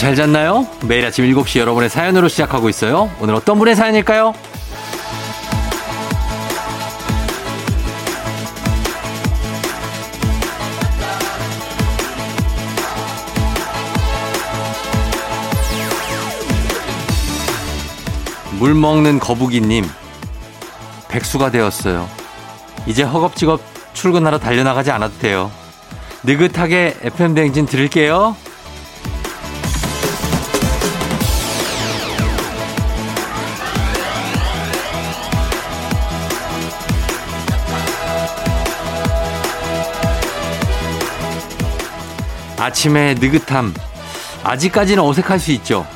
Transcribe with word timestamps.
잘 0.00 0.14
잤나요? 0.14 0.66
매일 0.86 1.04
아침 1.04 1.26
7시 1.26 1.58
여러분의 1.58 1.90
사연으로 1.90 2.28
시작하고 2.28 2.70
있어요. 2.70 3.10
오늘 3.20 3.34
어떤 3.34 3.58
분의 3.58 3.76
사연일까요? 3.76 4.32
물 18.58 18.72
먹는 18.72 19.18
거북이님, 19.18 19.84
백수가 21.10 21.50
되었어요. 21.50 22.08
이제 22.86 23.02
허겁지겁 23.02 23.60
출근하러 23.92 24.38
달려나가지 24.38 24.90
않아도 24.92 25.18
돼요. 25.18 25.50
느긋하게 26.22 26.96
FM 27.02 27.34
댕진 27.34 27.66
들을게요. 27.66 28.34
아침에 42.60 43.14
느긋함. 43.14 43.74
아직까지는 44.44 45.02
어색할 45.02 45.38
수 45.38 45.50
있죠. 45.52 45.86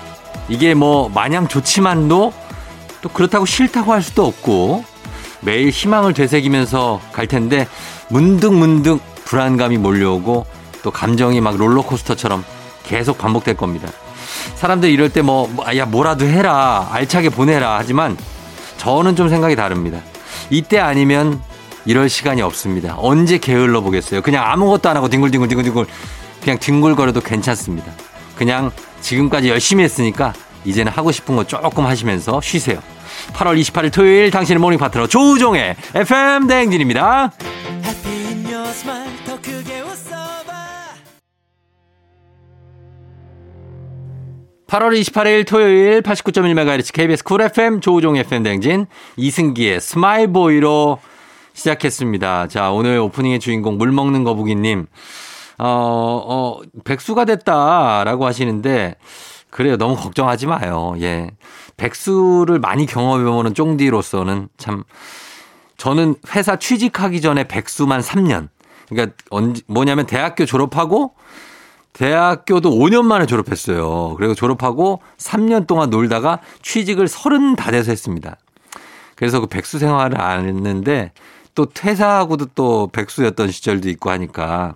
이게 0.49 0.75
뭐 0.75 1.11
마냥 1.11 1.47
좋지만도 1.47 2.33
또 3.03 3.09
그렇다고 3.11 3.45
싫다고 3.45 3.93
할 3.93 4.03
수도 4.03 4.27
없고 4.27 4.85
매일 5.41 5.69
희망을 5.69 6.15
되새기면서 6.15 7.01
갈 7.13 7.27
텐데 7.27 7.69
문득문득 8.09 9.01
불안감이 9.25 9.77
몰려오고 9.77 10.47
또 10.83 10.91
감정이 10.91 11.41
막 11.41 11.57
롤러코스터처럼 11.57 12.45
계속 12.83 13.19
반복될 13.19 13.57
겁니다. 13.57 13.89
사람들 14.57 14.91
이럴 14.91 15.11
때 15.11 15.23
뭐, 15.23 15.49
뭐, 15.49 15.65
야, 15.77 15.85
뭐라도 15.85 16.27
해라. 16.27 16.89
알차게 16.91 17.31
보내라. 17.31 17.77
하지만 17.79 18.17
저는 18.79 19.17
좀 19.17 19.29
생각이 19.29 19.57
다릅니다. 19.57 20.01
이때 20.51 20.79
아니면 20.79 21.41
이럴 21.87 22.09
시간이 22.09 22.41
없습니다. 22.43 22.97
언제 22.99 23.39
게을러 23.39 23.81
보겠어요. 23.83 24.23
그냥 24.23 24.45
아무것도 24.47 24.89
안 24.89 24.97
하고 24.97 25.09
뒹굴뒹굴뒹굴뒹굴 25.09 25.87
그냥 26.45 26.59
뒹굴거려도 26.59 27.23
괜찮습니다. 27.23 27.91
그냥 28.37 28.71
지금까지 29.01 29.49
열심히 29.49 29.83
했으니까 29.83 30.35
이제는 30.65 30.93
하고 30.93 31.11
싶은 31.11 31.37
거 31.37 31.45
조금 31.45 31.87
하시면서 31.87 32.41
쉬세요. 32.43 32.81
8월 33.33 33.59
28일 33.61 33.93
토요일 33.93 34.31
당신의 34.31 34.61
morning 34.61 34.79
파트너 34.79 35.07
조우종의 35.07 35.75
FM 35.95 36.47
대행진입니다. 36.47 37.33
8월 44.67 45.01
28일 45.01 45.47
토요일 45.47 46.03
89.1MHz 46.03 46.93
KBS 46.93 47.23
쿨 47.23 47.43
FM 47.43 47.81
조우종 47.81 48.17
FM 48.17 48.43
대행진 48.43 48.87
이승기의 49.17 49.81
Smile 49.81 50.33
Boy로 50.33 50.99
시작했습니다. 51.53 52.49
자, 52.49 52.73
오늘 52.73 52.99
오프닝의 52.99 53.39
주인공 53.39 53.79
물 53.79 53.93
먹는 53.93 54.25
거북이님. 54.25 54.87
어, 55.59 55.67
어, 55.67 56.61
백수가 56.85 57.25
됐다라고 57.25 58.27
하시는데 58.27 58.97
그래요. 59.51 59.77
너무 59.77 59.95
걱정하지 59.97 60.47
마요. 60.47 60.95
예. 61.01 61.31
백수를 61.77 62.59
많이 62.59 62.87
경험해보는 62.87 63.55
쫑디로서는 63.55 64.49
참 64.57 64.83
저는 65.77 66.17
회사 66.35 66.57
취직하기 66.57 67.21
전에 67.21 67.45
백수만 67.45 68.01
3년. 68.01 68.49
그러니까 68.89 69.17
언제 69.31 69.63
뭐냐면 69.67 70.07
대학교 70.07 70.45
졸업하고 70.45 71.15
대학교도 71.93 72.71
5년 72.71 73.05
만에 73.05 73.27
졸업했어요. 73.27 74.15
그리고 74.17 74.35
졸업하고 74.35 75.01
3년 75.19 75.67
동안 75.69 75.91
놀다가 75.91 76.41
취직을 76.63 77.07
30 77.07 77.57
다 77.57 77.71
돼서 77.71 77.93
했습니다. 77.93 78.37
그래서 79.15 79.39
그 79.41 79.47
백수 79.47 79.79
생활을 79.79 80.21
안 80.21 80.47
했는데 80.47 81.13
또 81.55 81.67
퇴사하고도 81.67 82.47
또 82.57 82.89
백수였던 82.93 83.53
시절도 83.53 83.89
있고 83.91 84.11
하니까 84.11 84.75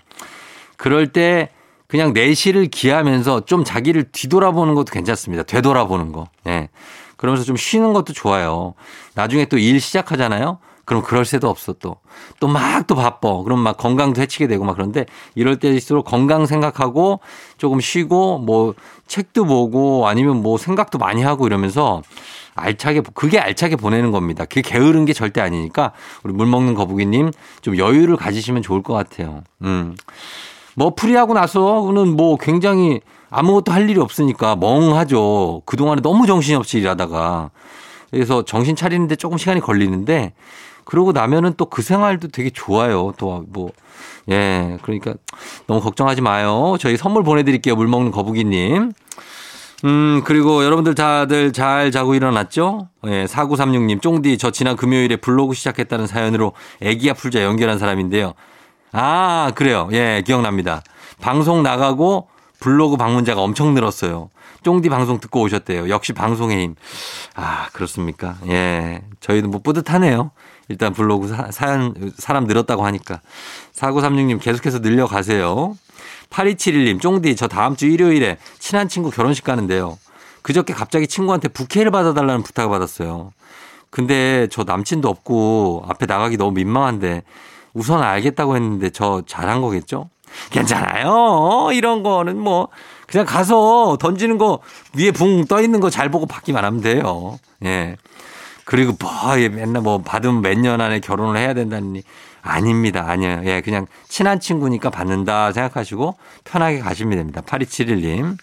그럴 0.78 1.08
때 1.08 1.50
그냥 1.86 2.12
내실을 2.14 2.66
기하면서 2.68 3.44
좀 3.44 3.64
자기를 3.64 4.04
뒤돌아보는 4.12 4.74
것도 4.74 4.92
괜찮습니다. 4.92 5.42
되돌아보는 5.42 6.12
거. 6.12 6.28
예. 6.46 6.70
그러면서 7.16 7.44
좀 7.44 7.56
쉬는 7.56 7.92
것도 7.92 8.12
좋아요. 8.14 8.74
나중에 9.14 9.44
또 9.46 9.58
일 9.58 9.80
시작하잖아요. 9.80 10.58
그럼 10.84 11.02
그럴 11.02 11.24
새도 11.26 11.48
없어 11.50 11.74
또. 11.74 11.96
또 12.40 12.48
막 12.48 12.86
또 12.86 12.94
바빠. 12.94 13.42
그럼 13.42 13.58
막 13.60 13.76
건강도 13.76 14.20
해치게 14.22 14.46
되고 14.46 14.64
막 14.64 14.74
그런데 14.74 15.04
이럴 15.34 15.58
때일수록 15.58 16.04
건강 16.06 16.46
생각하고 16.46 17.20
조금 17.58 17.80
쉬고 17.80 18.38
뭐 18.38 18.74
책도 19.06 19.44
보고 19.46 20.06
아니면 20.08 20.42
뭐 20.42 20.56
생각도 20.58 20.98
많이 20.98 21.22
하고 21.22 21.46
이러면서 21.46 22.02
알차게 22.54 23.02
그게 23.14 23.38
알차게 23.38 23.76
보내는 23.76 24.10
겁니다. 24.10 24.44
그게 24.44 24.62
게으른 24.62 25.04
게 25.04 25.12
절대 25.12 25.40
아니니까 25.40 25.92
우리 26.22 26.32
물 26.32 26.46
먹는 26.46 26.74
거북이님 26.74 27.30
좀 27.62 27.76
여유를 27.78 28.16
가지시면 28.16 28.62
좋을 28.62 28.82
것 28.82 28.94
같아요. 28.94 29.42
음. 29.62 29.96
뭐 30.78 30.94
풀이하고 30.94 31.34
나서는 31.34 32.16
뭐 32.16 32.36
굉장히 32.36 33.00
아무것도 33.30 33.72
할 33.72 33.90
일이 33.90 33.98
없으니까 33.98 34.54
멍하죠. 34.54 35.62
그동안에 35.66 36.00
너무 36.02 36.24
정신없이 36.26 36.78
일하다가. 36.78 37.50
그래서 38.12 38.44
정신 38.44 38.76
차리는데 38.76 39.16
조금 39.16 39.38
시간이 39.38 39.60
걸리는데 39.60 40.34
그러고 40.84 41.10
나면은 41.10 41.54
또 41.56 41.66
그 41.66 41.82
생활도 41.82 42.28
되게 42.28 42.50
좋아요. 42.50 43.12
또 43.18 43.44
뭐, 43.48 43.72
예. 44.30 44.78
그러니까 44.82 45.14
너무 45.66 45.80
걱정하지 45.80 46.20
마요. 46.20 46.76
저희 46.78 46.96
선물 46.96 47.24
보내드릴게요. 47.24 47.74
물 47.74 47.88
먹는 47.88 48.12
거북이님. 48.12 48.92
음, 49.84 50.22
그리고 50.24 50.64
여러분들 50.64 50.94
다들 50.94 51.52
잘 51.52 51.90
자고 51.90 52.14
일어났죠? 52.14 52.88
예, 53.06 53.26
4936님, 53.26 54.00
쫑디, 54.00 54.38
저 54.38 54.50
지난 54.50 54.76
금요일에 54.76 55.16
블로그 55.16 55.54
시작했다는 55.54 56.06
사연으로 56.06 56.52
애기야 56.80 57.14
풀자 57.14 57.42
연결한 57.42 57.78
사람인데요. 57.78 58.34
아, 58.92 59.52
그래요. 59.54 59.88
예, 59.92 60.22
기억납니다. 60.24 60.82
방송 61.20 61.62
나가고 61.62 62.28
블로그 62.60 62.96
방문자가 62.96 63.40
엄청 63.40 63.74
늘었어요. 63.74 64.30
쫑디 64.62 64.88
방송 64.88 65.20
듣고 65.20 65.42
오셨대요. 65.42 65.88
역시 65.88 66.12
방송의 66.12 66.62
힘. 66.62 66.74
아, 67.34 67.68
그렇습니까? 67.72 68.36
예. 68.48 69.02
저희도 69.20 69.48
뭐 69.48 69.60
뿌듯하네요. 69.62 70.32
일단 70.68 70.92
블로그 70.92 71.28
사, 71.28 71.50
사연, 71.50 72.12
사람 72.18 72.44
늘었다고 72.44 72.84
하니까. 72.84 73.20
4936님 73.74 74.40
계속해서 74.40 74.80
늘려가세요. 74.80 75.76
8271님, 76.30 77.00
쫑디, 77.00 77.36
저 77.36 77.48
다음 77.48 77.76
주 77.76 77.86
일요일에 77.86 78.36
친한 78.58 78.88
친구 78.88 79.10
결혼식 79.10 79.44
가는데요. 79.44 79.98
그저께 80.42 80.74
갑자기 80.74 81.06
친구한테 81.06 81.48
부케를 81.48 81.90
받아달라는 81.90 82.42
부탁을 82.42 82.70
받았어요. 82.70 83.32
근데 83.90 84.46
저 84.50 84.64
남친도 84.64 85.08
없고 85.08 85.84
앞에 85.88 86.06
나가기 86.06 86.36
너무 86.36 86.52
민망한데 86.52 87.22
우선 87.74 88.02
알겠다고 88.02 88.56
했는데 88.56 88.90
저 88.90 89.22
잘한 89.26 89.60
거겠죠? 89.60 90.08
괜찮아요. 90.50 91.70
이런 91.72 92.02
거는 92.02 92.38
뭐 92.38 92.68
그냥 93.06 93.24
가서 93.26 93.96
던지는 94.00 94.36
거 94.38 94.58
위에 94.96 95.10
붕 95.10 95.44
떠 95.46 95.60
있는 95.62 95.80
거 95.80 95.88
잘 95.90 96.10
보고 96.10 96.26
받기만 96.26 96.64
하면 96.64 96.80
돼요. 96.80 97.38
예. 97.64 97.96
그리고 98.64 98.92
뭐 99.00 99.10
맨날 99.36 99.82
뭐 99.82 99.98
받으면 100.02 100.42
몇 100.42 100.58
년 100.58 100.80
안에 100.80 101.00
결혼을 101.00 101.38
해야 101.40 101.54
된다니 101.54 102.02
아닙니다. 102.48 103.04
아니에요. 103.08 103.42
예, 103.44 103.60
그냥 103.60 103.86
친한 104.08 104.40
친구니까 104.40 104.90
받는다 104.90 105.52
생각하시고 105.52 106.16
편하게 106.44 106.78
가시면 106.78 107.18
됩니다. 107.18 107.42
8271님. 107.42 108.36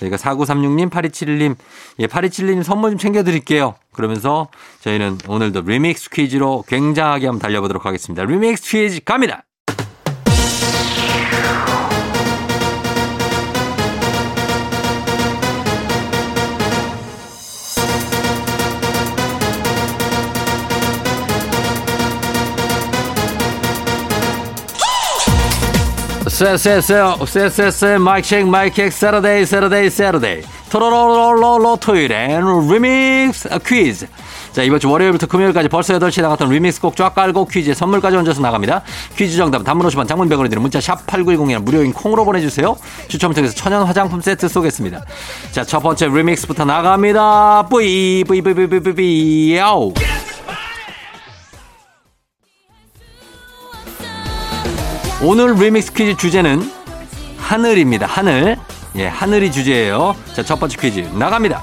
저희가 0.00 0.16
4936님, 0.16 0.90
8271님, 0.90 1.56
예, 2.00 2.06
8271님 2.06 2.62
선물 2.62 2.90
좀 2.92 2.98
챙겨드릴게요. 2.98 3.74
그러면서 3.92 4.48
저희는 4.80 5.18
오늘도 5.28 5.62
리믹스 5.62 6.10
퀴즈로 6.10 6.64
굉장하게 6.66 7.26
한번 7.26 7.40
달려보도록 7.40 7.84
하겠습니다. 7.86 8.24
리믹스 8.24 8.70
퀴즈 8.70 9.00
갑니다! 9.04 9.44
쎄쎄쎄 26.42 27.00
쎄쎄쎄 27.24 27.98
마이크 27.98 28.26
체크 28.26 28.44
마이크 28.48 28.74
체크 28.74 28.90
Saturday 28.90 29.46
Saturday 29.46 29.88
Saturday 29.90 30.42
토로로로로로 30.70 31.76
토요일엔 31.76 32.42
리믹스 32.68 33.48
퀴즈 33.64 34.08
자 34.50 34.64
이번 34.64 34.80
주 34.80 34.90
월요일부터 34.90 35.28
금요일까지 35.28 35.68
벌써 35.68 35.96
8시 35.96 36.20
나갔던 36.20 36.50
리믹스 36.50 36.80
곡 36.80 36.96
쫙 36.96 37.14
깔고 37.14 37.46
퀴즈에 37.46 37.74
선물까지 37.74 38.16
얹어서 38.16 38.40
나갑니다 38.40 38.82
퀴즈 39.16 39.36
정답 39.36 39.62
단문 39.62 39.86
50원 39.86 40.08
장문 40.08 40.28
100원이 40.28 40.50
드는 40.50 40.62
문자 40.62 40.80
샵 40.80 41.06
8910이나 41.06 41.62
무료인 41.62 41.92
콩으로 41.92 42.24
보내주세요 42.24 42.76
추첨을 43.06 43.36
통해서 43.36 43.54
천연 43.54 43.84
화장품 43.84 44.20
세트 44.20 44.48
쏘겠습니다 44.48 45.04
자 45.52 45.62
첫 45.62 45.78
번째 45.78 46.08
리믹스부터 46.08 46.64
나갑니다 46.64 47.68
뿌이 47.70 48.24
뿌이 48.26 48.42
뿌이 48.42 48.54
뿌이 48.54 48.66
뿌이 48.66 48.80
뿌이 48.80 49.56
야우 49.56 49.94
오늘 55.24 55.54
리믹스 55.54 55.92
퀴즈 55.92 56.16
주제는 56.16 56.68
하늘입니다. 57.38 58.06
하늘. 58.06 58.56
예, 58.96 59.06
하늘이 59.06 59.52
주제예요. 59.52 60.16
자, 60.34 60.42
첫 60.42 60.58
번째 60.58 60.76
퀴즈 60.80 60.98
나갑니다. 61.16 61.62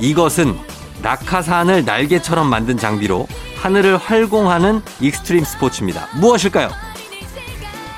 이것은 0.00 0.58
낙하산을 1.02 1.84
날개처럼 1.84 2.46
만든 2.48 2.78
장비로 2.78 3.28
하늘을 3.58 3.98
활공하는 3.98 4.80
익스트림 5.00 5.44
스포츠입니다. 5.44 6.08
무엇일까요? 6.14 6.70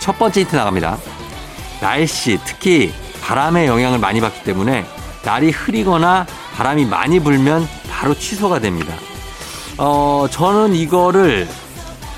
첫 0.01 0.19
번째 0.19 0.41
힌트 0.41 0.57
나갑니다. 0.57 0.99
날씨, 1.81 2.41
특히 2.45 2.93
바람의 3.23 3.69
영향을 3.69 4.01
많이 4.01 4.21
받기 4.21 4.43
때문에 4.43 4.85
날이 5.25 5.53
흐리거나 5.53 6.27
바람이 6.57 6.85
많이 6.85 7.21
불면 7.21 7.69
바로 7.89 8.13
취소가 8.13 8.59
됩니다. 8.59 8.93
어, 9.79 10.27
저는 10.29 10.75
이거를, 10.75 11.47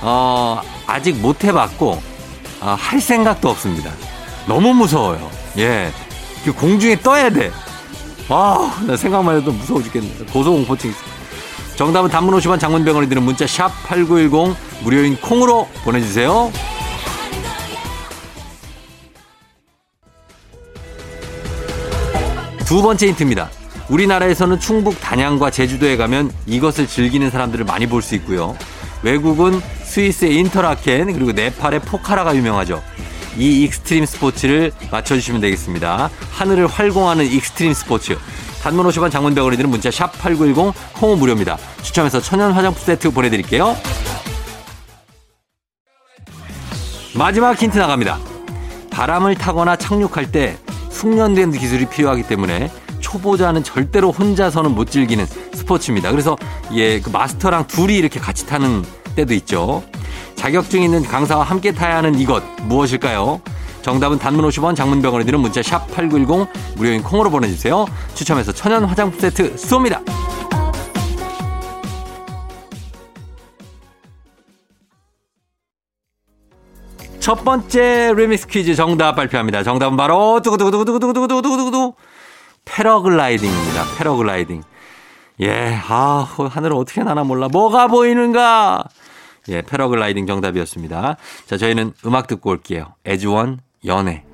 어, 0.00 0.62
아직 0.86 1.16
못 1.16 1.44
해봤고, 1.44 2.07
어, 2.60 2.76
할 2.78 3.00
생각도 3.00 3.48
없습니다. 3.50 3.90
너무 4.46 4.72
무서워요. 4.74 5.30
예. 5.58 5.92
그 6.44 6.52
공중에 6.52 6.98
떠야 7.00 7.30
돼. 7.30 7.50
아, 8.28 8.82
나 8.86 8.96
생각만 8.96 9.36
해도 9.38 9.52
무서워 9.52 9.82
죽겠네. 9.82 10.08
고소공포증. 10.32 10.92
정답은 11.76 12.10
단문 12.10 12.34
50원 12.38 12.58
장문병원이 12.58 13.08
드는 13.08 13.22
문자 13.22 13.46
샵 13.46 13.68
8910 13.86 14.56
무료인 14.82 15.16
콩으로 15.20 15.68
보내주세요. 15.84 16.50
두 22.66 22.82
번째 22.82 23.06
힌트입니다. 23.08 23.50
우리나라에서는 23.88 24.60
충북 24.60 25.00
단양과 25.00 25.50
제주도에 25.50 25.96
가면 25.96 26.30
이것을 26.46 26.86
즐기는 26.86 27.30
사람들을 27.30 27.64
많이 27.64 27.86
볼 27.86 28.02
수 28.02 28.14
있고요. 28.16 28.56
외국은 29.02 29.60
스위스의 29.88 30.36
인터라켄 30.36 31.12
그리고 31.12 31.32
네팔의 31.32 31.80
포카라가 31.80 32.36
유명하죠. 32.36 32.82
이 33.38 33.62
익스트림 33.64 34.04
스포츠를 34.04 34.72
맞춰주시면 34.90 35.40
되겠습니다. 35.40 36.10
하늘을 36.30 36.66
활공하는 36.66 37.24
익스트림 37.24 37.72
스포츠. 37.72 38.16
단문 38.62 38.86
50원 38.86 39.10
장문 39.10 39.32
100원이 39.32 39.56
드는 39.56 39.70
문자 39.70 39.90
샵 39.90 40.12
8910 40.18 40.74
콩은 40.94 41.18
무료입니다. 41.18 41.56
추첨해서 41.82 42.20
천연 42.20 42.52
화장품 42.52 42.82
세트 42.82 43.10
보내드릴게요. 43.12 43.76
마지막 47.14 47.60
힌트 47.60 47.78
나갑니다. 47.78 48.18
바람을 48.90 49.36
타거나 49.36 49.76
착륙할 49.76 50.30
때 50.30 50.58
숙련된 50.90 51.52
기술이 51.52 51.86
필요하기 51.86 52.24
때문에 52.24 52.70
초보자는 53.00 53.62
절대로 53.62 54.10
혼자서는 54.10 54.74
못 54.74 54.90
즐기는 54.90 55.24
스포츠입니다. 55.54 56.10
그래서 56.10 56.36
예, 56.74 57.00
그 57.00 57.08
마스터랑 57.10 57.68
둘이 57.68 57.96
이렇게 57.96 58.18
같이 58.20 58.46
타는 58.46 58.84
때도 59.18 59.34
있죠. 59.34 59.82
자격증 60.36 60.82
있는 60.82 61.02
강사와 61.02 61.42
함께 61.42 61.72
타야 61.72 61.96
하는 61.96 62.14
이것 62.18 62.42
무엇일까요? 62.62 63.40
정답은 63.82 64.18
단문 64.18 64.46
50원 64.48 64.76
장문병원에 64.76 65.24
드는 65.24 65.40
문자 65.40 65.62
샵 65.62 65.90
8910 65.92 66.48
무료인 66.76 67.02
콩으로 67.02 67.30
보내주세요. 67.30 67.86
추첨해서 68.14 68.52
천연 68.52 68.84
화장품 68.84 69.18
세트 69.18 69.56
쏩니다. 69.56 70.00
첫 77.18 77.44
번째 77.44 78.14
리믹스 78.16 78.46
퀴즈 78.46 78.74
정답 78.74 79.16
발표합니다. 79.16 79.62
정답은 79.62 79.96
바로 79.96 80.40
두구두구두구두구두구두구두구두구 80.42 81.94
패러글라이딩입니다. 82.64 83.84
패러글라이딩. 83.98 84.62
예, 85.40 85.78
아, 85.88 86.26
하늘을 86.50 86.76
어떻게 86.76 87.02
나나 87.02 87.24
몰라. 87.24 87.48
뭐가 87.48 87.86
보이는가? 87.86 88.84
예, 89.48 89.62
패러글라이딩 89.62 90.26
정답이었습니다. 90.26 91.16
자, 91.46 91.56
저희는 91.56 91.92
음악 92.06 92.26
듣고 92.26 92.50
올게요. 92.50 92.94
에즈원 93.04 93.60
연애. 93.84 94.27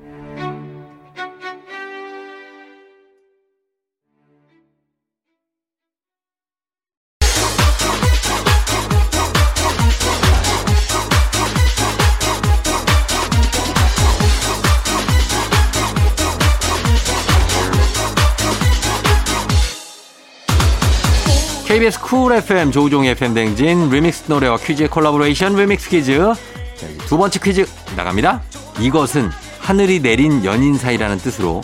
KBS 21.75 21.99
쿨 21.99 22.31
FM 22.31 22.71
조우종 22.71 23.03
FM 23.03 23.33
댕진 23.33 23.89
리믹스 23.89 24.31
노래와 24.31 24.55
퀴즈의 24.55 24.87
콜라보레이션 24.87 25.57
리믹스 25.57 25.89
퀴즈 25.89 26.33
자, 26.77 26.87
두 27.05 27.17
번째 27.17 27.37
퀴즈 27.43 27.65
나갑니다. 27.97 28.41
이것은 28.79 29.29
하늘이 29.59 29.99
내린 29.99 30.45
연인 30.45 30.77
사이라는 30.77 31.17
뜻으로 31.17 31.61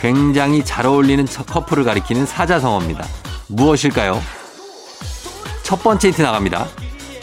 굉장히 0.00 0.64
잘 0.64 0.84
어울리는 0.84 1.24
커플을 1.26 1.84
가리키는 1.84 2.26
사자성어입니다. 2.26 3.06
무엇일까요? 3.46 4.20
첫 5.62 5.80
번째 5.84 6.08
힌트 6.08 6.22
나갑니다. 6.22 6.66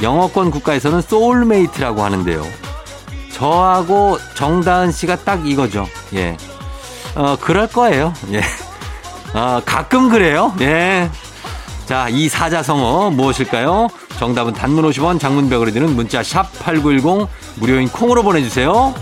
영어권 0.01 0.51
국가에서는 0.51 1.01
soulmate라고 1.01 2.01
하는데요. 2.01 2.47
저하고 3.33 4.17
정다은 4.35 4.93
씨가 4.93 5.25
딱 5.25 5.45
이거죠. 5.45 5.89
예. 6.13 6.37
어, 7.15 7.35
그럴 7.41 7.67
거예요. 7.67 8.13
예. 8.31 8.41
어, 9.37 9.61
가끔 9.65 10.07
그래요. 10.07 10.55
예. 10.61 11.09
자, 11.89 12.07
이 12.07 12.29
사자성어 12.29 13.09
무엇일까요? 13.09 13.87
정답은 14.19 14.53
단문 14.53 14.87
50원, 14.91 15.19
장문벽으로 15.19 15.71
드는 15.71 15.95
문자 15.95 16.21
샵 16.21 16.43
8910 16.59 17.27
무료인 17.55 17.89
콩으로 17.89 18.21
보내주세요. 18.21 18.93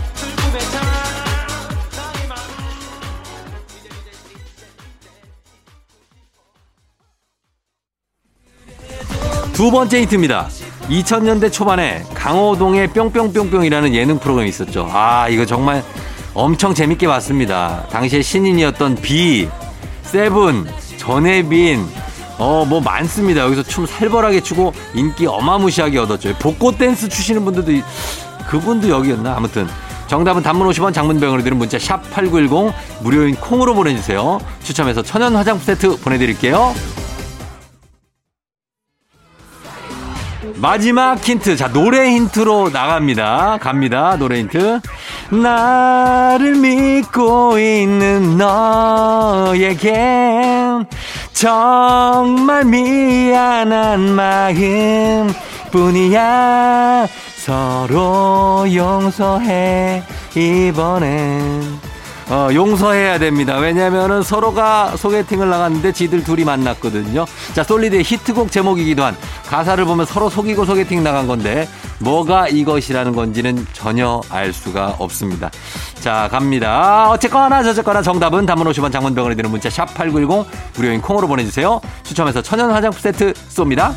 두 9.52 9.70
번째 9.70 10.00
힌트입니다. 10.04 10.48
2000년대 10.88 11.52
초반에 11.52 12.06
강호동의 12.14 12.94
뿅뿅뿅뿅이라는 12.94 13.96
예능 13.96 14.18
프로그램이 14.18 14.48
있었죠. 14.48 14.88
아, 14.90 15.28
이거 15.28 15.46
정말 15.46 15.84
엄청 16.34 16.74
재밌게 16.74 17.06
봤습니다. 17.06 17.86
당시에 17.92 18.22
신인이었던 18.22 18.96
비, 18.96 19.50
세븐, 20.04 20.66
전혜빈, 20.96 22.07
어, 22.38 22.66
뭐 22.68 22.80
많습니다. 22.82 23.42
여기서 23.42 23.64
춤 23.64 23.86
살벌하게 23.86 24.42
추고 24.42 24.74
인기 24.94 25.26
어마무시하게 25.26 25.98
얻었죠. 26.00 26.36
복고 26.40 26.78
댄스 26.78 27.10
추시는 27.10 27.44
분들도 27.46 27.72
이- 27.72 27.84
그분도 28.48 28.90
여기였나? 28.90 29.36
아무튼 29.36 29.68
정답은 30.08 30.42
단문 30.42 30.68
50원 30.70 30.94
장문 30.94 31.17
100원이 31.17 31.44
드는 31.44 31.58
문자 31.58 31.78
샵8910 31.78 32.74
무료인 33.02 33.36
콩으로 33.36 33.74
보내 33.74 33.94
주세요. 33.96 34.40
추첨해서 34.64 35.02
천연 35.02 35.36
화장품 35.36 35.66
세트 35.66 36.00
보내 36.00 36.18
드릴게요. 36.18 36.74
마지막 40.60 41.18
힌트. 41.24 41.56
자, 41.56 41.72
노래 41.72 42.10
힌트로 42.12 42.70
나갑니다. 42.70 43.58
갑니다. 43.62 44.18
노래 44.18 44.40
힌트. 44.40 44.80
나를 45.30 46.56
믿고 46.56 47.60
있는 47.60 48.38
너에겐 48.38 49.98
정말 51.34 52.66
미안한 52.66 54.16
마음 54.16 55.34
뿐이야. 55.72 57.08
서로 57.36 58.66
용서해, 58.74 60.04
이번엔. 60.36 61.97
어, 62.30 62.50
용서해야 62.54 63.20
됩니다. 63.20 63.58
왜냐면은 63.58 64.22
서로가 64.22 64.98
소개팅을 64.98 65.50
나갔는데 65.50 65.94
지들 65.94 66.24
둘이 66.24 66.44
만났거든요. 66.44 67.26
자, 67.54 67.64
솔리드의 67.64 68.04
히트곡 68.04 68.52
제목이기도 68.52 69.04
한 69.04 69.16
가사를 69.48 69.84
보면 69.86 70.06
서로 70.06 70.30
속이고 70.30 70.66
소개팅 70.66 71.04
나간 71.04 71.28
건데 71.28 71.70
뭐가 72.00 72.50
이것이라는 72.50 73.16
건지는 73.16 73.66
전혀 73.72 74.22
알 74.30 74.52
수가 74.52 74.96
없습니다. 75.00 75.50
자, 76.02 76.28
갑니다. 76.30 77.10
어쨌거나 77.10 77.64
저쨌거나 77.64 78.02
정답은 78.02 78.46
단문 78.46 78.68
50원 78.68 78.92
장문병원에 78.92 79.36
드는 79.36 79.50
문자 79.50 79.70
샵8910 79.70 80.46
무료인 80.76 81.02
콩으로 81.02 81.28
보내주세요. 81.28 81.80
추첨해서 82.04 82.42
천연 82.42 82.72
화장품 82.72 83.00
세트 83.00 83.34
쏩니다. 83.34 83.94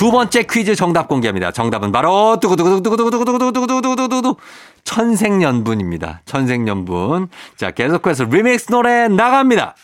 두 0.00 0.10
번째 0.10 0.44
퀴즈 0.44 0.74
정답 0.76 1.08
공개합니다. 1.08 1.52
정답은 1.52 1.92
바로 1.92 2.38
두구두구두구두구두구두구두구두구두구두구 2.40 4.36
천생연분입니다. 4.82 6.22
천생연분. 6.24 7.28
자, 7.58 7.70
계속해서 7.72 8.24
리믹스 8.24 8.70
노래 8.70 9.08
나갑니다. 9.08 9.74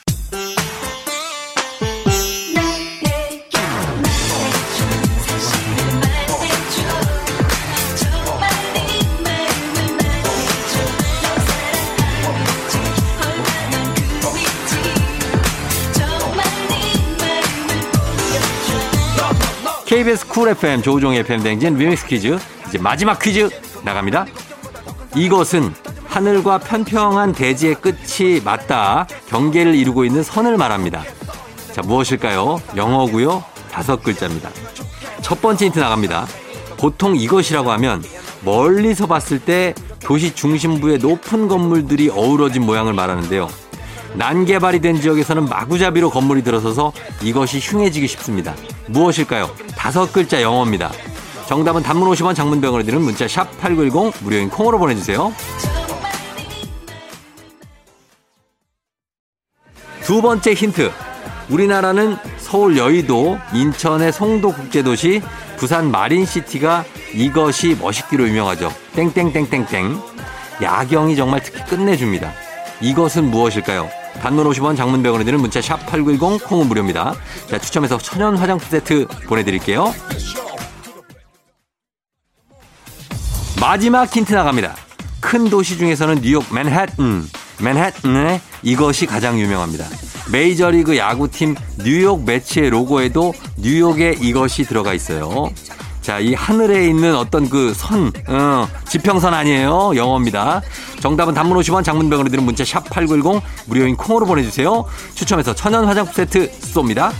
KBS 19.96 20.28
쿨 20.28 20.50
FM 20.50 20.82
조우종 20.82 21.14
FM 21.14 21.42
댕진 21.42 21.74
리믹스 21.78 22.06
퀴즈 22.06 22.38
이제 22.68 22.76
마지막 22.76 23.18
퀴즈 23.18 23.48
나갑니다. 23.82 24.26
이것은 25.14 25.72
하늘과 26.04 26.58
편평한 26.58 27.32
대지의 27.32 27.76
끝이 27.76 28.42
맞닿아 28.44 29.06
경계를 29.28 29.74
이루고 29.74 30.04
있는 30.04 30.22
선을 30.22 30.58
말합니다. 30.58 31.02
자, 31.72 31.80
무엇일까요? 31.80 32.60
영어고요. 32.76 33.42
다섯 33.72 34.02
글자입니다. 34.02 34.50
첫 35.22 35.40
번째 35.40 35.64
힌트 35.64 35.78
나갑니다. 35.78 36.26
보통 36.76 37.16
이것이라고 37.16 37.72
하면 37.72 38.04
멀리서 38.44 39.06
봤을 39.06 39.38
때 39.38 39.72
도시 40.00 40.34
중심부의 40.34 40.98
높은 40.98 41.48
건물들이 41.48 42.10
어우러진 42.10 42.66
모양을 42.66 42.92
말하는데요. 42.92 43.48
난개발이 44.12 44.80
된 44.80 45.00
지역에서는 45.00 45.46
마구잡이로 45.46 46.10
건물이 46.10 46.42
들어서서 46.42 46.92
이것이 47.22 47.60
흉해지기 47.60 48.06
쉽습니다. 48.08 48.54
무엇일까요? 48.88 49.50
다섯 49.76 50.12
글자 50.12 50.42
영어입니다. 50.42 50.90
정답은 51.46 51.82
단문 51.82 52.10
50원 52.10 52.34
장문병으로 52.34 52.82
드는 52.82 53.00
문자 53.02 53.28
샵 53.28 53.48
8910 53.60 54.22
무료인 54.22 54.48
콩으로 54.48 54.78
보내주세요. 54.78 55.32
두 60.02 60.22
번째 60.22 60.54
힌트. 60.54 60.92
우리나라는 61.50 62.16
서울 62.38 62.76
여의도, 62.76 63.38
인천의 63.52 64.12
송도국제도시, 64.12 65.22
부산 65.56 65.90
마린시티가 65.90 66.84
이것이 67.14 67.76
멋있기로 67.80 68.28
유명하죠. 68.28 68.72
땡땡땡땡땡. 68.94 70.00
야경이 70.62 71.16
정말 71.16 71.40
특히 71.42 71.64
끝내줍니다. 71.64 72.32
이것은 72.80 73.30
무엇일까요? 73.30 73.88
단문 74.20 74.48
50원 74.50 74.76
장문 74.76 75.02
100원에 75.02 75.24
드는 75.24 75.40
문자 75.40 75.60
샵 75.60 75.86
8910 75.86 76.44
콩은 76.46 76.66
무료입니다. 76.68 77.14
자, 77.48 77.58
추첨해서 77.58 77.98
천연 77.98 78.36
화장품 78.36 78.68
세트 78.68 79.06
보내드릴게요. 79.26 79.94
마지막 83.60 84.14
힌트 84.14 84.34
나갑니다. 84.34 84.76
큰 85.20 85.48
도시 85.48 85.78
중에서는 85.78 86.20
뉴욕 86.20 86.44
맨해튼, 86.52 87.24
맨해튼의 87.60 88.40
이것이 88.62 89.06
가장 89.06 89.40
유명합니다. 89.40 89.86
메이저리그 90.30 90.96
야구팀 90.96 91.54
뉴욕 91.78 92.24
매치의 92.24 92.70
로고에도 92.70 93.32
뉴욕의 93.58 94.18
이것이 94.20 94.64
들어가 94.64 94.92
있어요. 94.92 95.50
자, 96.06 96.20
이 96.20 96.34
하늘에 96.34 96.86
있는 96.86 97.16
어떤 97.16 97.50
그 97.50 97.74
선, 97.74 98.12
어, 98.28 98.68
지평선 98.88 99.34
아니에요. 99.34 99.90
영어입니다. 99.96 100.62
정답은 101.00 101.34
단문 101.34 101.58
50원 101.58 101.82
장문 101.82 102.04
100원이 102.04 102.28
드는 102.28 102.44
문자 102.44 102.64
샵 102.64 102.88
8910 102.88 103.42
무료인 103.66 103.96
콩으로 103.96 104.24
보내주세요. 104.24 104.84
추첨해서 105.16 105.52
천연 105.52 105.84
화장품 105.84 106.14
세트 106.14 106.48
쏩니다. 106.60 107.10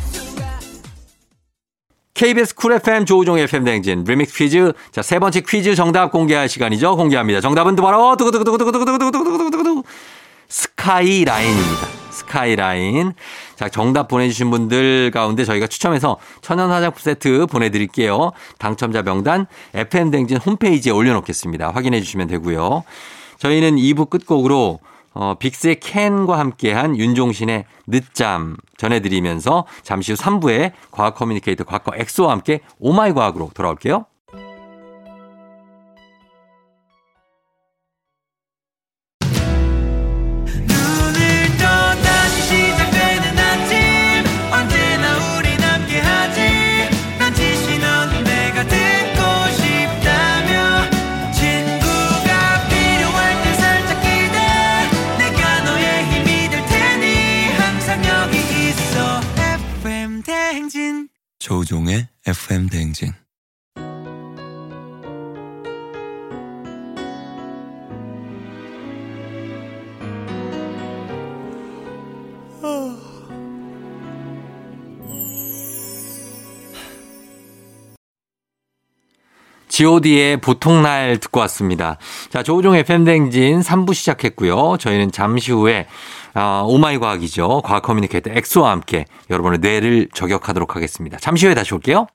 KBS 2.14 2.54
쿨 2.54 2.74
FM 2.74 3.06
조우종 3.06 3.36
FM 3.40 3.64
대행진 3.64 4.04
리믹스 4.04 4.36
퀴즈. 4.36 4.72
자, 4.92 5.02
세 5.02 5.18
번째 5.18 5.40
퀴즈 5.40 5.74
정답 5.74 6.12
공개할 6.12 6.48
시간이죠. 6.48 6.94
공개합니다. 6.94 7.40
정답은 7.40 7.74
또 7.74 7.82
바로 7.82 8.16
두구두구두구두구두구두구두구두구 8.16 9.82
스카이라인입니다. 10.48 12.05
스카이라인. 12.16 13.12
자, 13.54 13.68
정답 13.68 14.08
보내주신 14.08 14.50
분들 14.50 15.10
가운데 15.12 15.44
저희가 15.44 15.66
추첨해서 15.66 16.16
천연 16.40 16.70
화장품 16.70 17.00
세트 17.00 17.46
보내드릴게요. 17.46 18.32
당첨자 18.58 19.02
명단 19.02 19.46
FM 19.74 20.10
댕진 20.10 20.38
홈페이지에 20.38 20.92
올려놓겠습니다. 20.92 21.70
확인해 21.70 22.00
주시면 22.00 22.26
되고요. 22.28 22.84
저희는 23.38 23.76
2부 23.76 24.10
끝곡으로 24.10 24.80
어, 25.12 25.34
빅스의 25.38 25.80
켄과 25.80 26.38
함께한 26.38 26.96
윤종신의 26.98 27.64
늦잠 27.86 28.56
전해드리면서 28.76 29.66
잠시 29.82 30.12
후 30.12 30.18
3부에 30.18 30.72
과학 30.90 31.14
커뮤니케이터 31.14 31.64
과거 31.64 31.92
엑소와 31.96 32.32
함께 32.32 32.60
Oh 32.78 32.95
my 32.95 33.12
과학으로 33.14 33.50
돌아올게요. 33.54 34.04
God의 79.76 80.38
보통날 80.38 81.18
듣고 81.18 81.40
왔습니다. 81.40 81.98
자, 82.30 82.42
조우종 82.42 82.74
FM댕진 82.74 83.60
3부 83.60 83.92
시작했고요. 83.92 84.78
저희는 84.78 85.12
잠시 85.12 85.52
후에 85.52 85.86
어, 86.34 86.64
Oh 86.66 86.82
my 86.82 86.98
과학이죠. 86.98 87.62
과학 87.62 87.82
커뮤니케이터 87.82 88.30
엑소와 88.30 88.70
함께 88.70 89.04
여러분의 89.30 89.58
뇌를 89.60 90.08
저격하도록 90.14 90.74
하겠습니다. 90.76 91.18
잠시 91.18 91.46
후에 91.46 91.54
다시 91.54 91.74
올게요. 91.74 92.06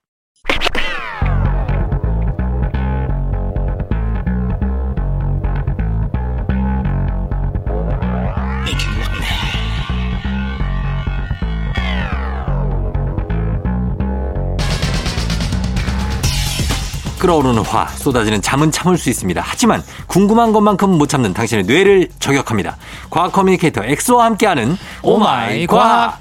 끓어오르는 17.21 17.61
화, 17.63 17.85
쏟아지는 17.87 18.41
잠은 18.41 18.71
참을 18.71 18.97
수 18.97 19.09
있습니다. 19.11 19.43
하지만 19.45 19.83
궁금한 20.07 20.51
것만큼은 20.53 20.97
못 20.97 21.07
참는 21.07 21.35
당신의 21.35 21.65
뇌를 21.65 22.09
저격합니다. 22.17 22.77
과학 23.11 23.31
커뮤니케이터 23.31 23.83
엑소와 23.85 24.25
함께하는 24.25 24.75
Oh 25.03 25.35
my 25.35 25.67
과학. 25.67 26.19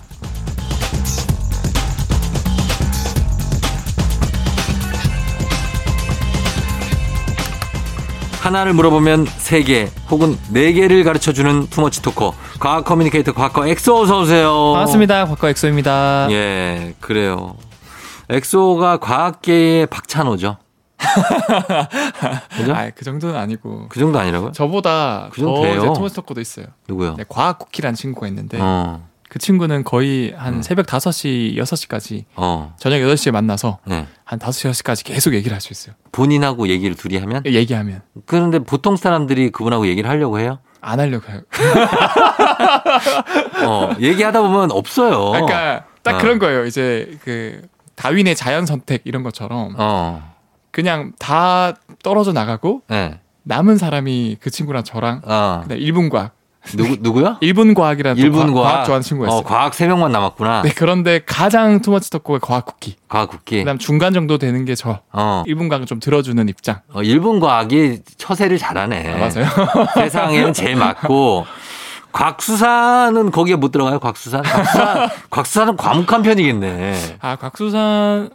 하나를 8.40 8.72
물어보면 8.72 9.26
세 9.36 9.62
개 9.62 9.88
혹은 10.10 10.38
네 10.50 10.72
개를 10.72 11.04
가르쳐 11.04 11.32
주는 11.32 11.66
too 11.68 11.82
much 11.82 12.00
talker 12.02 12.34
과학 12.58 12.84
커뮤니케이터 12.84 13.32
과거 13.32 13.66
엑소 13.66 14.00
어서 14.02 14.20
오세요. 14.20 14.72
반갑습니다. 14.74 15.26
곽과 15.26 15.50
엑소입니다. 15.50 16.28
예, 16.30 16.94
그래요. 17.00 17.56
엑소가 18.30 18.96
과학계의 18.98 19.86
박찬호죠. 19.86 20.56
그죠? 22.56 22.74
아, 22.74 22.90
그 22.94 23.04
정도는 23.04 23.36
아니고. 23.36 23.86
그 23.88 23.98
정도 23.98 24.18
아니라고요? 24.18 24.52
저보다 24.52 25.28
그 25.32 25.40
정도 25.40 25.56
더 25.56 25.62
돼요. 25.62 25.76
이제 25.78 25.86
토마스 25.86 26.14
토커도 26.14 26.40
있어요. 26.40 26.66
누구요? 26.88 27.14
네, 27.16 27.24
과학 27.28 27.58
쿠키라는 27.58 27.94
친구가 27.94 28.28
있는데 28.28 28.58
어, 28.60 29.06
그 29.28 29.38
친구는 29.38 29.84
거의 29.84 30.34
한 30.36 30.54
음. 30.54 30.62
새벽 30.62 30.86
5시, 30.86 31.56
6시까지 31.56 32.24
어, 32.36 32.74
저녁 32.78 32.96
8시에 32.98 33.30
만나서 33.32 33.78
네. 33.86 34.06
한 34.24 34.38
5시, 34.38 34.70
6시까지 34.70 35.04
계속 35.04 35.34
얘기를 35.34 35.54
할 35.54 35.60
수 35.60 35.72
있어요. 35.72 35.94
본인하고 36.12 36.68
얘기를 36.68 36.96
둘이 36.96 37.18
하면? 37.18 37.42
얘기하면 37.46 38.02
그런데 38.26 38.58
보통 38.58 38.96
사람들이 38.96 39.50
그분하고 39.50 39.86
얘기를 39.86 40.08
하려고 40.10 40.38
해요? 40.40 40.58
안 40.80 40.98
하려고 40.98 41.30
해요. 41.30 41.42
어, 43.66 43.90
얘기하다 44.00 44.40
보면 44.42 44.72
없어요. 44.72 45.30
그러니까 45.32 45.84
딱 46.02 46.16
어. 46.16 46.18
그런 46.18 46.38
거예요. 46.38 46.64
이제 46.64 47.16
그 47.22 47.62
다윈의 47.96 48.34
자연 48.34 48.64
선택 48.66 49.02
이런 49.04 49.22
것처럼 49.22 49.74
어, 49.76 50.29
그냥 50.70 51.12
다 51.18 51.74
떨어져 52.02 52.32
나가고 52.32 52.82
네. 52.88 53.18
남은 53.42 53.76
사람이 53.78 54.36
그 54.40 54.50
친구랑 54.50 54.84
저랑 54.84 55.22
어, 55.24 55.64
일본 55.70 56.08
과학, 56.08 56.32
누구, 56.76 56.96
누구요? 57.00 57.36
일본 57.42 57.74
과학이라는 57.74 58.16
또 58.16 58.22
일본 58.22 58.52
과학, 58.52 58.54
과학. 58.54 58.72
과학 58.72 58.84
좋아하는 58.84 59.02
친구가 59.02 59.28
있어요. 59.28 59.40
어, 59.40 59.42
과학 59.42 59.74
세 59.74 59.86
명만 59.86 60.12
남았구나. 60.12 60.62
네, 60.62 60.72
그런데 60.76 61.20
가장 61.24 61.80
투머치 61.80 62.10
토크가 62.10 62.38
과학 62.40 62.66
쿠키. 62.66 62.96
과학 63.08 63.30
국기. 63.30 63.58
그다음 63.58 63.78
중간 63.78 64.12
정도 64.12 64.38
되는 64.38 64.64
게 64.64 64.74
저. 64.74 65.00
어, 65.12 65.42
일본 65.46 65.68
과학을 65.68 65.86
좀 65.86 66.00
들어주는 66.00 66.48
입장. 66.48 66.80
어, 66.92 67.02
일본 67.02 67.40
과학이 67.40 68.00
처세를 68.18 68.58
잘하네. 68.58 69.14
아, 69.14 69.16
맞아요. 69.16 69.46
세상에는 69.94 70.52
제일 70.52 70.76
맞고 70.76 71.46
곽수사는 72.12 73.30
거기에 73.30 73.56
못 73.56 73.70
들어가요. 73.72 73.98
곽수산. 73.98 74.42
곽수산, 74.42 75.08
곽수산은 75.30 75.76
과묵한 75.76 76.22
편이겠네. 76.22 77.16
아, 77.20 77.36
곽수산 77.36 78.30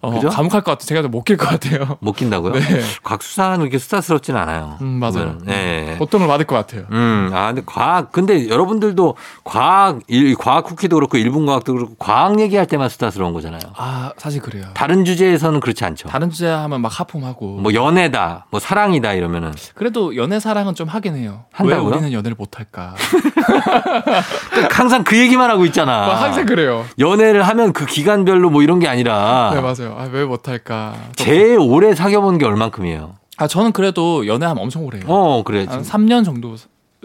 어, 0.00 0.12
그죠? 0.12 0.28
감옥할 0.28 0.62
것 0.62 0.72
같아. 0.72 0.84
제가 0.86 1.02
좀못낄 1.02 1.36
것 1.36 1.48
같아요. 1.48 1.98
못 2.00 2.16
낀다고요? 2.16 2.52
네. 2.52 2.80
곽수사는 3.02 3.58
그렇게 3.58 3.78
수다스럽진 3.78 4.36
않아요. 4.36 4.78
음, 4.80 4.86
맞아요. 5.00 5.38
네. 5.44 5.96
고통을 5.98 6.28
받을 6.28 6.46
것 6.46 6.54
같아요. 6.54 6.84
음, 6.92 7.30
아, 7.32 7.48
근데 7.48 7.62
과학, 7.66 8.12
근데 8.12 8.48
여러분들도 8.48 9.16
과학, 9.44 10.00
일, 10.06 10.34
과학 10.36 10.64
쿠키도 10.64 10.96
그렇고 10.96 11.18
일본 11.18 11.46
과학도 11.46 11.74
그렇고 11.74 11.94
과학 11.98 12.38
얘기할 12.38 12.66
때만 12.66 12.88
수다스러운 12.88 13.32
거잖아요. 13.32 13.60
아, 13.76 14.12
사실 14.16 14.40
그래요. 14.40 14.66
다른 14.74 15.04
주제에서는 15.04 15.58
그렇지 15.60 15.84
않죠. 15.84 16.08
다른 16.08 16.30
주제 16.30 16.46
하면 16.48 16.80
막 16.80 17.00
하품하고. 17.00 17.58
뭐 17.58 17.74
연애다, 17.74 18.46
뭐 18.50 18.60
사랑이다 18.60 19.14
이러면은 19.14 19.52
그래도 19.74 20.16
연애 20.16 20.38
사랑은 20.38 20.74
좀 20.74 20.88
하긴 20.88 21.16
해요. 21.16 21.44
한다고요? 21.52 21.84
왜 21.84 21.90
우리는 21.96 22.12
연애를 22.12 22.36
못 22.38 22.58
할까? 22.58 22.94
항상 24.70 25.04
그 25.04 25.18
얘기만 25.18 25.50
하고 25.50 25.64
있잖아. 25.64 26.06
뭐 26.06 26.14
항상 26.14 26.46
그래요. 26.46 26.84
연애를 26.98 27.42
하면 27.42 27.72
그 27.72 27.86
기간별로 27.86 28.50
뭐 28.50 28.62
이런 28.62 28.78
게 28.78 28.88
아니라 28.88 29.55
네, 29.56 29.60
맞아요. 29.62 29.96
아, 29.98 30.08
왜 30.12 30.24
못 30.24 30.48
할까? 30.48 30.94
또- 31.16 31.24
제일 31.24 31.58
오래 31.58 31.94
사귀어본 31.94 32.38
게 32.38 32.46
얼만큼이에요. 32.46 33.14
아, 33.38 33.46
저는 33.46 33.72
그래도 33.72 34.26
연애하면 34.26 34.62
엄청 34.62 34.84
오래 34.84 34.98
해요. 34.98 35.06
어, 35.08 35.42
그래. 35.42 35.66
한 35.68 35.82
3년 35.82 36.24
정도 36.24 36.56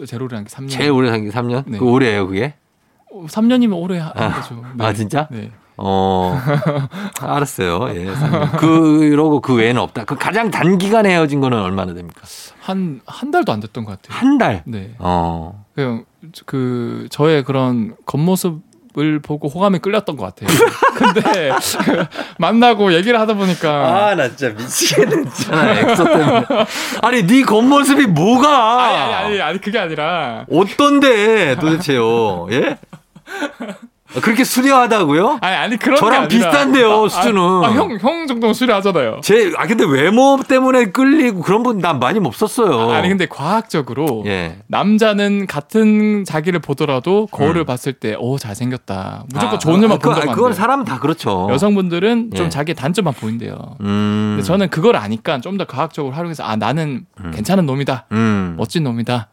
제로를 0.06 0.36
한게 0.38 0.48
3년. 0.50 0.70
제일 0.70 0.90
오래 0.90 1.10
사귄 1.10 1.30
게 1.30 1.36
3년? 1.36 1.64
네. 1.66 1.78
그 1.78 1.84
오래예요, 1.84 2.26
그게? 2.26 2.54
3년이면 3.10 3.76
오래 3.80 3.98
하는 3.98 4.12
아, 4.16 4.32
거죠. 4.40 4.62
아, 4.78 4.92
진짜? 4.94 5.28
네. 5.30 5.50
어, 5.76 6.38
알았어요. 7.20 7.88
예. 7.94 8.06
3년. 8.14 8.56
그러고 8.58 9.40
그 9.40 9.54
외에는 9.54 9.80
없다. 9.80 10.04
그 10.04 10.16
가장 10.16 10.50
단기간에 10.50 11.10
헤어진 11.10 11.40
거는 11.40 11.58
얼마나 11.60 11.92
됩니까? 11.94 12.22
한, 12.60 13.00
한 13.06 13.30
달도 13.30 13.52
안 13.52 13.60
됐던 13.60 13.84
것 13.84 14.00
같아요. 14.00 14.18
한 14.18 14.38
달. 14.38 14.62
네. 14.66 14.94
어. 14.98 15.64
그냥 15.74 16.04
그 16.46 17.06
저의 17.10 17.44
그런 17.44 17.94
겉모습 18.06 18.60
을 18.98 19.20
보고 19.22 19.48
호감에 19.48 19.78
끌렸던 19.78 20.16
것 20.16 20.34
같아요. 20.34 20.54
근데 20.94 21.52
만나고 22.38 22.92
얘기를 22.92 23.18
하다 23.18 23.34
보니까 23.34 23.70
아, 24.08 24.14
나 24.14 24.28
진짜 24.28 24.50
미치겠네, 24.50 25.30
진짜. 25.30 25.80
엑소 25.80 26.04
때문에. 26.04 26.44
아니, 27.00 27.26
네 27.26 27.42
겉모습이 27.42 28.06
뭐가? 28.08 28.84
아니 28.84 28.96
아니 28.96 29.14
아니 29.14 29.40
아니 29.40 29.60
그게 29.62 29.78
아니라 29.78 30.44
어떤데, 30.52 31.56
도대체요? 31.56 32.48
예? 32.52 32.76
그렇게 34.20 34.44
수려하다고요? 34.44 35.38
아니 35.40 35.56
아니 35.56 35.76
그런 35.78 35.96
저랑 35.96 36.28
비슷한데요, 36.28 37.04
아, 37.04 37.08
수준은. 37.08 37.40
아, 37.40 37.70
형, 37.72 37.98
형 37.98 38.26
정도는 38.26 38.52
수려하잖아요. 38.54 39.20
제, 39.22 39.52
아, 39.56 39.66
근데 39.66 39.84
외모 39.84 40.38
때문에 40.46 40.86
끌리고 40.86 41.40
그런 41.40 41.62
분 41.62 41.78
난 41.80 41.98
많이 41.98 42.18
없었어요. 42.18 42.90
아니 42.92 43.08
근데 43.08 43.26
과학적으로 43.26 44.22
예. 44.26 44.58
남자는 44.68 45.46
같은 45.46 46.24
자기를 46.24 46.60
보더라도 46.60 47.26
거울을 47.26 47.64
봤을 47.64 47.92
때 47.92 48.14
오 48.18 48.38
잘생겼다. 48.38 49.24
무조건 49.32 49.56
아, 49.56 49.58
좋은 49.58 49.80
점만 49.80 49.98
그거- 49.98 50.10
본다고 50.10 50.28
아, 50.28 50.32
안 50.32 50.36
그건. 50.36 50.52
사람은 50.52 50.84
다 50.84 50.98
그렇죠. 50.98 51.48
여성분들은 51.50 52.32
좀 52.34 52.46
예. 52.46 52.50
자기 52.50 52.74
단점만 52.74 53.14
보인대요. 53.14 53.56
음. 53.80 54.34
근데 54.36 54.42
저는 54.46 54.68
그걸 54.70 54.96
아니까 54.96 55.40
좀 55.40 55.52
더 55.58 55.64
과학적으로 55.66 56.14
활용해서 56.14 56.42
아 56.44 56.56
나는 56.56 57.04
괜찮은 57.34 57.66
놈이다. 57.66 58.06
음. 58.12 58.54
멋진 58.56 58.84
놈이다. 58.84 59.28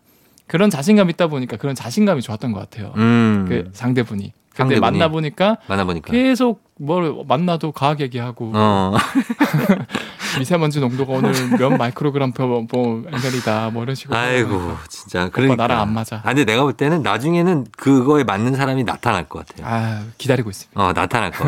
그런 0.48 0.69
자신감 0.69 1.09
있다 1.09 1.27
보니까 1.27 1.55
그런 1.57 1.75
자신감이 1.75 2.21
좋았던 2.21 2.51
것 2.51 2.59
같아요. 2.59 2.91
음. 2.98 3.45
그 3.48 3.69
상대분이. 3.74 4.33
근데 4.63 4.75
상대분이. 4.75 5.00
만나 5.00 5.12
보니까 5.12 5.58
만나보니까. 5.68 6.12
계속 6.12 6.69
뭘 6.81 7.13
만나도 7.27 7.74
과학 7.74 8.00
얘기하고 8.00 8.51
어. 8.55 8.95
미세먼지 10.39 10.79
농도가 10.79 11.13
오늘 11.13 11.33
몇 11.57 11.71
마이크로그램 11.71 12.31
뭐, 12.38 12.63
뭐 12.71 13.03
엔겔이다 13.12 13.71
뭐 13.74 13.83
이런 13.83 13.95
식으로. 13.95 14.15
아이고, 14.17 14.77
진짜. 14.88 15.27
그러니까. 15.29 15.55
나랑 15.55 15.81
안 15.81 15.93
맞아. 15.93 16.17
아, 16.17 16.21
근데 16.29 16.45
내가 16.45 16.62
볼 16.62 16.74
때는 16.74 17.01
나중에는 17.01 17.65
그거에 17.75 18.24
맞는 18.24 18.55
사람이 18.55 18.83
나타날 18.83 19.27
것 19.27 19.45
같아요. 19.45 19.67
아 19.67 20.03
기다리고 20.19 20.51
있습니다. 20.51 20.79
어, 20.81 20.93
나타날 20.93 21.31
거. 21.31 21.46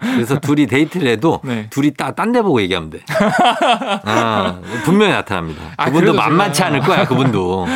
그래서 0.00 0.38
둘이 0.38 0.66
데이트를 0.66 1.08
해도 1.08 1.40
네. 1.42 1.68
둘이 1.70 1.92
딴 1.94 2.28
데 2.32 2.42
보고 2.42 2.60
얘기하면 2.60 2.90
돼. 2.90 3.00
아, 4.04 4.60
분명히 4.84 5.12
나타납니다. 5.12 5.62
아, 5.78 5.86
그분도 5.86 6.12
만만치 6.12 6.60
제가- 6.62 6.66
않을 6.66 6.80
거야, 6.80 7.06
그분도. 7.06 7.66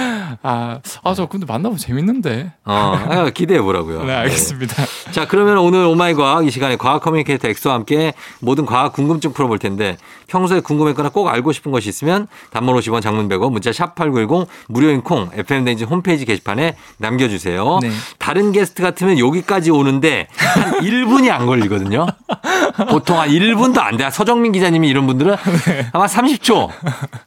아, 0.42 0.78
아, 1.02 1.14
저 1.14 1.26
근데 1.26 1.46
만나면 1.46 1.78
재밌는데. 1.78 2.52
어, 2.66 2.98
아, 3.08 3.30
기대해 3.30 3.62
보라고요. 3.62 4.04
네, 4.04 4.12
알겠습니다. 4.14 4.74
네. 4.84 5.12
자, 5.12 5.26
그러면 5.26 5.56
오늘 5.58 5.84
Oh 5.86 5.99
my 5.99 6.12
과학 6.12 6.46
이 6.46 6.50
시간에 6.50 6.76
과학 6.76 6.91
커뮤니케이터 7.00 7.48
엑소와 7.48 7.74
함께 7.74 8.12
모든 8.40 8.66
과학 8.66 8.92
궁금증 8.92 9.32
풀어볼 9.32 9.58
텐데 9.58 9.96
평소에 10.26 10.60
궁금했거나 10.60 11.08
꼭 11.10 11.28
알고 11.28 11.52
싶은 11.52 11.72
것이 11.72 11.88
있으면 11.88 12.26
단문 12.50 12.76
50원 12.76 13.02
장문 13.02 13.28
100원 13.28 13.52
문자 13.52 13.70
샵8910 13.70 14.46
무료인 14.68 15.02
콩 15.02 15.30
FM댕진 15.34 15.86
홈페이지 15.86 16.24
게시판에 16.24 16.76
남겨주세요. 16.98 17.78
네. 17.82 17.90
다른 18.18 18.52
게스트 18.52 18.82
같으면 18.82 19.18
여기까지 19.18 19.70
오는데 19.70 20.28
한 20.36 20.72
1분이 20.80 21.30
안 21.30 21.46
걸리거든요. 21.46 22.06
보통 22.88 23.18
한 23.20 23.28
1분도 23.28 23.78
안 23.80 23.96
돼. 23.96 24.08
서정민 24.10 24.52
기자님이 24.52 24.88
이런 24.88 25.06
분들은 25.06 25.36
아마 25.92 26.06
30초. 26.06 26.68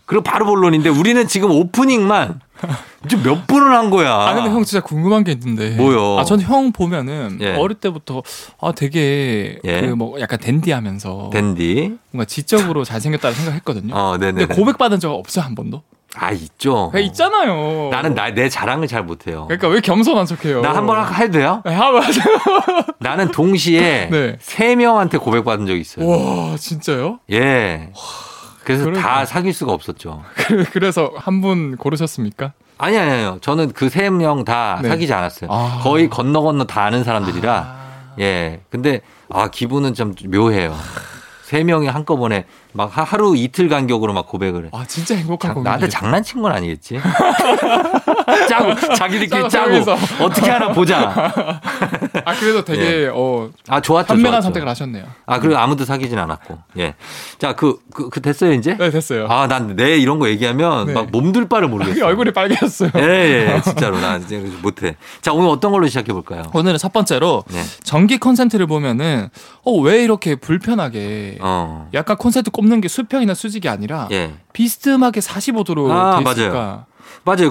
그리고 0.05 0.23
바로 0.23 0.45
본론인데 0.45 0.89
우리는 0.89 1.27
지금 1.27 1.51
오프닝만 1.51 2.39
지금 3.07 3.23
몇 3.23 3.47
분을 3.47 3.71
한 3.75 3.89
거야. 3.89 4.11
아, 4.13 4.33
근데 4.33 4.49
형 4.49 4.63
진짜 4.63 4.81
궁금한 4.83 5.23
게 5.23 5.31
있는데. 5.33 5.71
뭐요? 5.75 6.19
아, 6.19 6.23
전 6.23 6.39
형 6.41 6.71
보면은 6.71 7.37
예. 7.41 7.55
어릴 7.55 7.77
때부터 7.77 8.21
아, 8.61 8.71
되게 8.73 9.59
예. 9.63 9.81
그뭐 9.81 10.19
약간 10.19 10.39
댄디하면서 10.39 11.29
댄디. 11.33 11.97
뭔가 12.11 12.25
지적으로 12.25 12.83
잘생겼다고 12.83 13.33
생각했거든요. 13.35 13.93
어, 13.95 14.17
네네. 14.17 14.45
근데 14.45 14.55
고백 14.55 14.77
받은 14.77 14.99
적 14.99 15.11
없어요, 15.13 15.45
한 15.45 15.55
번도? 15.55 15.81
아, 16.17 16.31
있죠. 16.31 16.91
그러니까 16.91 16.99
있잖아요. 17.11 17.89
나는 17.91 18.13
나, 18.15 18.33
내 18.33 18.47
자랑을 18.47 18.87
잘 18.87 19.03
못해요. 19.03 19.45
그러니까 19.47 19.67
왜 19.67 19.81
겸손한 19.81 20.25
척해요? 20.25 20.61
나 20.61 20.71
한 20.73 20.85
번 20.85 20.97
해도 21.13 21.31
돼요? 21.33 21.61
네, 21.65 21.73
하 21.73 21.91
맞아요. 21.91 22.13
나는 22.99 23.31
동시에 23.31 24.07
네. 24.09 24.37
세 24.39 24.75
명한테 24.77 25.17
고백 25.17 25.43
받은 25.43 25.65
적이 25.65 25.81
있어요. 25.81 26.07
와, 26.07 26.55
진짜요? 26.57 27.19
예. 27.33 27.89
그래서 28.65 28.85
다 28.85 28.91
그러니까. 28.91 29.25
사귈 29.25 29.53
수가 29.53 29.71
없었죠. 29.73 30.23
그래서 30.73 31.11
한 31.17 31.41
분 31.41 31.77
고르셨습니까? 31.77 32.53
아니, 32.77 32.97
아니, 32.97 33.11
아니요. 33.11 33.37
저는 33.41 33.71
그 33.73 33.89
세 33.89 34.09
명다 34.09 34.79
네. 34.81 34.89
사귀지 34.89 35.13
않았어요. 35.13 35.49
아. 35.51 35.79
거의 35.83 36.09
건너 36.09 36.41
건너 36.41 36.65
다 36.65 36.83
아는 36.83 37.03
사람들이라. 37.03 37.75
예. 38.19 38.61
근데, 38.69 39.01
아, 39.29 39.49
기분은 39.49 39.93
좀 39.93 40.13
묘해요. 40.27 40.75
세 41.43 41.63
명이 41.63 41.87
한꺼번에 41.87 42.45
막 42.73 42.97
하- 42.97 43.03
하루 43.03 43.35
이틀 43.37 43.69
간격으로 43.69 44.13
막 44.13 44.27
고백을 44.27 44.65
해. 44.65 44.69
아, 44.73 44.83
진짜 44.87 45.15
행복한 45.15 45.49
자, 45.51 45.53
고민. 45.53 45.63
나한테 45.65 45.87
장난친 45.89 46.41
건 46.41 46.51
아니겠지? 46.51 46.99
짜고, 48.49 48.95
자기들끼리 48.95 49.49
짜고 49.49 49.83
짜고. 49.83 50.23
어떻게 50.23 50.49
하나 50.49 50.71
보자. 50.71 51.61
아, 52.25 52.33
그래도 52.33 52.63
되게 52.65 53.09
어 53.13 53.49
아, 53.67 53.79
좋았죠. 53.81 54.13
현명한 54.13 54.33
좋았죠. 54.41 54.43
선택을 54.45 54.67
하셨네요. 54.67 55.05
아, 55.25 55.39
그리고 55.39 55.57
아무도 55.57 55.85
사귀진 55.85 56.17
않았고. 56.19 56.57
예. 56.79 56.95
자, 57.37 57.53
그, 57.53 57.77
그, 57.93 58.09
그 58.09 58.21
됐어요, 58.21 58.51
이제? 58.53 58.75
네, 58.77 58.89
됐어요. 58.89 59.27
아, 59.29 59.47
난 59.47 59.75
내 59.75 59.97
이런 59.97 60.19
거 60.19 60.29
얘기하면 60.29 60.87
네. 60.87 60.93
막 60.93 61.09
몸둘 61.11 61.47
바를 61.49 61.67
모르겠어. 61.67 62.05
얼굴이 62.05 62.31
빨개졌어요. 62.31 62.91
예, 62.97 63.01
예, 63.55 63.61
진짜로. 63.65 63.99
나 63.99 64.17
이제 64.17 64.37
못해. 64.61 64.95
자, 65.21 65.33
오늘 65.33 65.49
어떤 65.49 65.71
걸로 65.71 65.87
시작해 65.87 66.13
볼까요? 66.13 66.43
오늘은 66.53 66.77
첫 66.77 66.93
번째로 66.93 67.43
네. 67.49 67.61
전기 67.83 68.17
콘센트를 68.17 68.67
보면은 68.67 69.29
어왜 69.63 70.03
이렇게 70.03 70.35
불편하게 70.35 71.37
어. 71.41 71.89
약간 71.93 72.17
콘센트 72.17 72.51
꼽는 72.51 72.81
게 72.81 72.87
수평이나 72.87 73.33
수직이 73.33 73.67
아니라 73.69 74.07
예. 74.11 74.33
비스듬하게 74.53 75.19
45도로 75.19 75.89
아, 75.91 76.21
돼 76.23 76.29
있을까? 76.31 76.53
맞아요. 76.53 76.85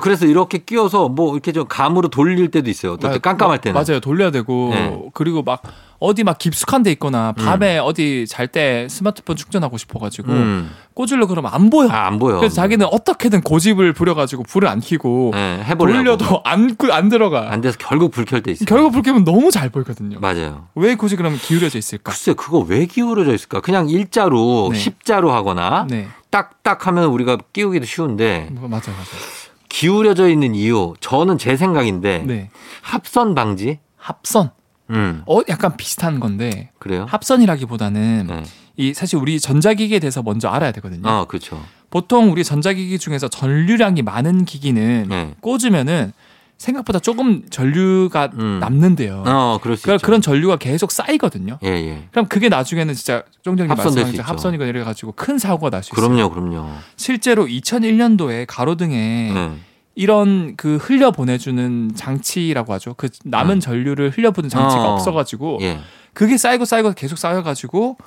그래서 0.01 0.27
이렇게 0.27 0.59
끼워서 0.59 1.09
뭐 1.09 1.33
이렇게 1.35 1.53
좀 1.53 1.67
감으로 1.67 2.09
돌릴 2.09 2.51
때도 2.51 2.69
있어요. 2.71 2.93
어떨 2.93 3.13
때 3.13 3.19
깜깜할 3.19 3.61
때는. 3.61 3.81
맞아요. 3.81 4.01
돌려야 4.01 4.31
되고 4.31 4.71
네. 4.73 4.99
그리고 5.15 5.43
막 5.43 5.63
어디 6.01 6.23
막 6.23 6.37
깊숙한 6.39 6.83
데 6.83 6.91
있거나 6.93 7.33
밤에 7.33 7.79
어디 7.79 8.27
잘 8.29 8.49
때 8.49 8.87
스마트폰 8.91 9.37
충전하고 9.37 9.79
싶어 9.79 9.99
가지고 9.99 10.33
음. 10.33 10.71
꽂으려 10.93 11.27
그러면 11.27 11.51
안 11.55 11.71
보여. 11.71 11.89
아, 11.89 12.07
안 12.07 12.19
보여. 12.19 12.39
그래서 12.39 12.55
자기는 12.57 12.87
어떻게든 12.91 13.41
고집을 13.41 13.93
부려 13.95 14.15
가지고 14.15 14.43
불을 14.43 14.69
안 14.69 14.81
켜고 14.81 15.33
예, 15.35 15.61
해보려고. 15.65 15.97
돌려도 15.99 16.43
안, 16.45 16.77
끄- 16.77 16.93
안 16.93 17.09
들어가. 17.09 17.51
안 17.53 17.61
돼서 17.63 17.77
결국 17.81 18.11
불 18.11 18.25
켤 18.27 18.41
때 18.43 18.51
있어요. 18.53 18.67
결국 18.67 18.93
불 18.93 19.03
켜면 19.03 19.25
너무 19.25 19.51
잘 19.51 19.71
보이거든요. 19.71 20.19
맞아요. 20.21 20.67
왜 20.75 20.95
굳이 20.95 21.17
그러면 21.17 21.39
기울여져 21.39 21.79
있을까? 21.79 22.13
글쎄, 22.13 22.35
그거 22.35 22.59
왜 22.59 22.85
기울어져 22.87 23.33
있을까? 23.35 23.61
그냥 23.61 23.89
일자로, 23.89 24.69
네. 24.73 24.79
십자로 24.79 25.33
하거나, 25.33 25.87
네. 25.89 26.09
딱딱 26.31 26.87
하면 26.89 27.05
우리가 27.07 27.39
끼우기도 27.53 27.87
쉬운데, 27.87 28.49
뭐, 28.53 28.69
맞아요, 28.69 28.83
맞아요. 28.89 29.44
기울여져 29.75 30.29
있는 30.29 30.55
이유, 30.55 30.95
저는 31.01 31.37
제 31.37 31.57
생각인데, 31.57 32.23
네. 32.25 32.49
합선 32.81 33.35
방지? 33.35 33.81
합선. 33.97 34.51
음, 34.91 35.23
어, 35.27 35.41
약간 35.49 35.77
비슷한 35.77 36.21
건데 36.21 36.71
그래요? 36.79 37.07
합선이라기보다는 37.09 38.27
네. 38.29 38.43
이 38.77 38.95
사실 38.95 39.19
우리 39.19 39.41
전자기기에 39.41 39.99
대해서 39.99 40.23
먼저 40.23 40.49
알아야 40.49 40.71
되거든요. 40.73 41.09
어, 41.09 41.25
그렇죠. 41.27 41.61
보통 41.91 42.31
우리 42.31 42.45
전자기기 42.45 43.01
중에서 43.01 43.27
전류량이 43.29 44.03
많은 44.03 44.45
기기는 44.45 45.07
네. 45.09 45.35
꽂으면은 45.41 46.13
생각보다 46.59 46.99
조금 46.99 47.43
전류가 47.51 48.31
음. 48.35 48.59
남는데요. 48.61 49.25
어, 49.27 49.59
그럴 49.63 49.77
수 49.77 49.83
그러니까. 49.83 50.07
그런 50.07 50.21
전류가 50.23 50.57
계속 50.57 50.91
쌓이거든요. 50.93 51.59
예, 51.65 51.69
예. 51.69 52.09
그럼 52.11 52.27
그게 52.27 52.49
나중에는 52.49 52.95
진짜 52.95 53.23
쫑정님 53.43 53.75
말씀하신. 53.77 54.21
합선이거나 54.21 54.69
이래 54.69 54.83
가지고 54.85 55.13
큰 55.13 55.39
사고가 55.39 55.71
날 55.71 55.83
수 55.83 55.91
있어요. 55.95 56.09
그럼요, 56.09 56.31
그럼요. 56.31 56.69
실제로 56.97 57.45
2001년도에 57.47 58.47
가로등에 58.49 59.33
네. 59.35 59.57
이런 59.97 60.57
그 60.57 60.77
흘려 60.77 61.11
보내주는 61.11 61.91
장치라고 61.95 62.73
하죠. 62.75 62.95
그 62.97 63.09
남은 63.25 63.57
음. 63.57 63.61
전류를 63.61 64.11
흘려 64.11 64.31
보는 64.31 64.49
장치가 64.49 64.85
어. 64.89 64.93
없어가지고 64.95 65.59
예. 65.63 65.81
그게 66.15 66.37
쌓이고 66.37 66.65
쌓이고 66.65 66.93
계속 66.93 67.19
쌓여가지고 67.19 67.99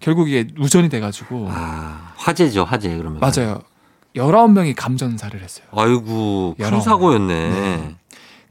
결국 0.00 0.28
이게 0.28 0.46
누전이 0.56 0.88
돼가지고 0.88 1.48
아, 1.50 2.12
화재죠, 2.16 2.64
화재 2.64 2.96
그러면. 2.96 3.20
맞아요. 3.20 3.60
19명이 4.16 4.74
감전사를 4.76 5.40
했어요. 5.40 5.66
아이고, 5.72 6.56
큰 6.58 6.80
사고였네. 6.80 7.50
네. 7.50 7.94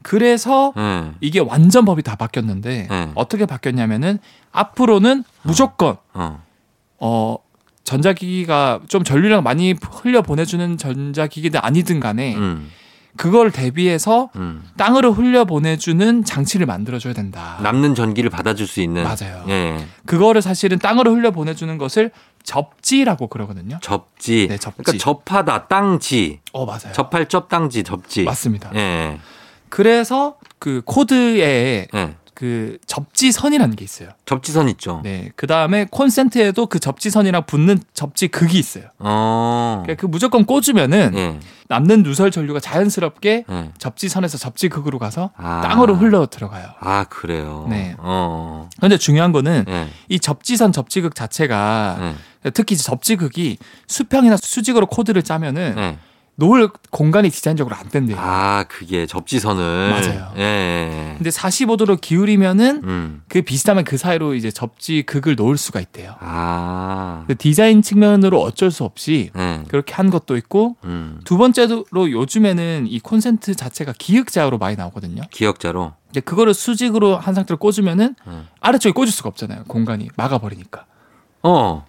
그래서 0.02 0.72
네. 0.76 1.10
이게 1.20 1.40
완전 1.40 1.84
법이 1.84 2.02
다 2.02 2.14
바뀌었는데 2.14 2.86
네. 2.88 3.10
어떻게 3.16 3.44
바뀌었냐면은 3.44 4.20
앞으로는 4.52 5.24
무조건 5.42 5.96
어. 6.14 6.44
어 7.00 7.36
전자기기가 7.82 8.80
좀 8.86 9.02
전류량 9.02 9.42
많이 9.42 9.74
흘려 10.02 10.22
보내주는 10.22 10.78
전자기기든 10.78 11.58
아니든 11.60 11.98
간에 11.98 12.36
음, 12.36 12.70
그걸 13.16 13.50
대비해서 13.50 14.30
음. 14.36 14.62
땅으로 14.76 15.12
흘려 15.12 15.44
보내주는 15.44 16.24
장치를 16.24 16.66
만들어줘야 16.66 17.12
된다. 17.12 17.58
남는 17.62 17.94
전기를 17.94 18.30
받아줄 18.30 18.66
수 18.66 18.80
있는. 18.80 19.02
맞아요. 19.02 19.44
예. 19.48 19.86
그거를 20.04 20.42
사실은 20.42 20.78
땅으로 20.78 21.14
흘려 21.14 21.30
보내주는 21.32 21.78
것을 21.78 22.10
접지라고 22.46 23.26
그러거든요. 23.26 23.78
접지. 23.82 24.46
네, 24.48 24.56
접지. 24.56 24.82
그러니까 24.82 25.04
접하다, 25.04 25.66
땅지. 25.66 26.40
어 26.52 26.64
맞아요. 26.64 26.92
접할 26.92 27.28
접, 27.28 27.48
땅지, 27.48 27.82
접지. 27.82 28.22
맞습니다. 28.22 28.70
예. 28.74 29.18
그래서 29.68 30.38
그 30.58 30.80
코드에 30.84 31.88
예. 31.92 32.14
그 32.36 32.76
접지선이라는 32.84 33.76
게 33.76 33.84
있어요. 33.84 34.10
접지선 34.26 34.68
있죠. 34.68 35.00
네. 35.02 35.30
그 35.36 35.46
다음에 35.46 35.86
콘센트에도 35.90 36.66
그 36.66 36.78
접지선이랑 36.78 37.46
붙는 37.46 37.80
접지 37.94 38.28
극이 38.28 38.58
있어요. 38.58 38.84
어. 38.98 39.80
그러니까 39.82 39.98
그 39.98 40.06
무조건 40.06 40.44
꽂으면은 40.44 41.12
예. 41.14 41.40
남는 41.68 42.02
누설 42.02 42.30
전류가 42.30 42.60
자연스럽게 42.60 43.44
예. 43.48 43.70
접지선에서 43.78 44.36
접지 44.36 44.68
극으로 44.68 44.98
가서 44.98 45.30
아. 45.38 45.62
땅으로 45.62 45.96
흘러 45.96 46.26
들어가요. 46.26 46.66
아, 46.78 47.04
그래요. 47.04 47.66
네. 47.70 47.96
어. 47.98 48.68
근데 48.78 48.98
중요한 48.98 49.32
거는 49.32 49.64
예. 49.66 49.88
이 50.10 50.20
접지선 50.20 50.72
접지 50.72 51.00
극 51.00 51.14
자체가 51.14 51.96
예. 52.44 52.50
특히 52.50 52.74
이제 52.74 52.84
접지 52.84 53.16
극이 53.16 53.56
수평이나 53.86 54.36
수직으로 54.36 54.84
코드를 54.88 55.22
짜면은 55.22 55.74
예. 55.78 55.98
놓을 56.36 56.68
공간이 56.90 57.30
디자인적으로 57.30 57.74
안 57.74 57.88
된대요. 57.88 58.16
아, 58.20 58.64
그게 58.68 59.06
접지선을. 59.06 59.90
맞아요. 59.90 60.32
예, 60.36 60.42
예. 60.42 61.14
근데 61.16 61.30
45도로 61.30 61.98
기울이면은 61.98 62.82
음. 62.84 63.22
그 63.28 63.40
비슷하면 63.40 63.84
그 63.84 63.96
사이로 63.96 64.34
이제 64.34 64.50
접지 64.50 65.02
극을 65.02 65.34
놓을 65.34 65.56
수가 65.56 65.80
있대요. 65.80 66.14
아. 66.20 67.24
디자인 67.38 67.80
측면으로 67.80 68.42
어쩔 68.42 68.70
수 68.70 68.84
없이 68.84 69.30
예. 69.36 69.62
그렇게 69.68 69.94
한 69.94 70.10
것도 70.10 70.36
있고 70.36 70.76
음. 70.84 71.20
두 71.24 71.38
번째로 71.38 71.84
요즘에는 71.94 72.86
이 72.86 73.00
콘센트 73.00 73.54
자체가 73.54 73.94
기역자로 73.98 74.58
많이 74.58 74.76
나오거든요. 74.76 75.22
기억자로. 75.30 75.94
근데 76.08 76.20
그거를 76.20 76.52
수직으로 76.52 77.16
한 77.16 77.34
상태로 77.34 77.56
꽂으면은 77.56 78.14
음. 78.26 78.46
아래쪽에 78.60 78.92
꽂을 78.92 79.08
수가 79.08 79.30
없잖아요. 79.30 79.64
공간이 79.64 80.10
막아버리니까. 80.16 80.84
어. 81.42 81.86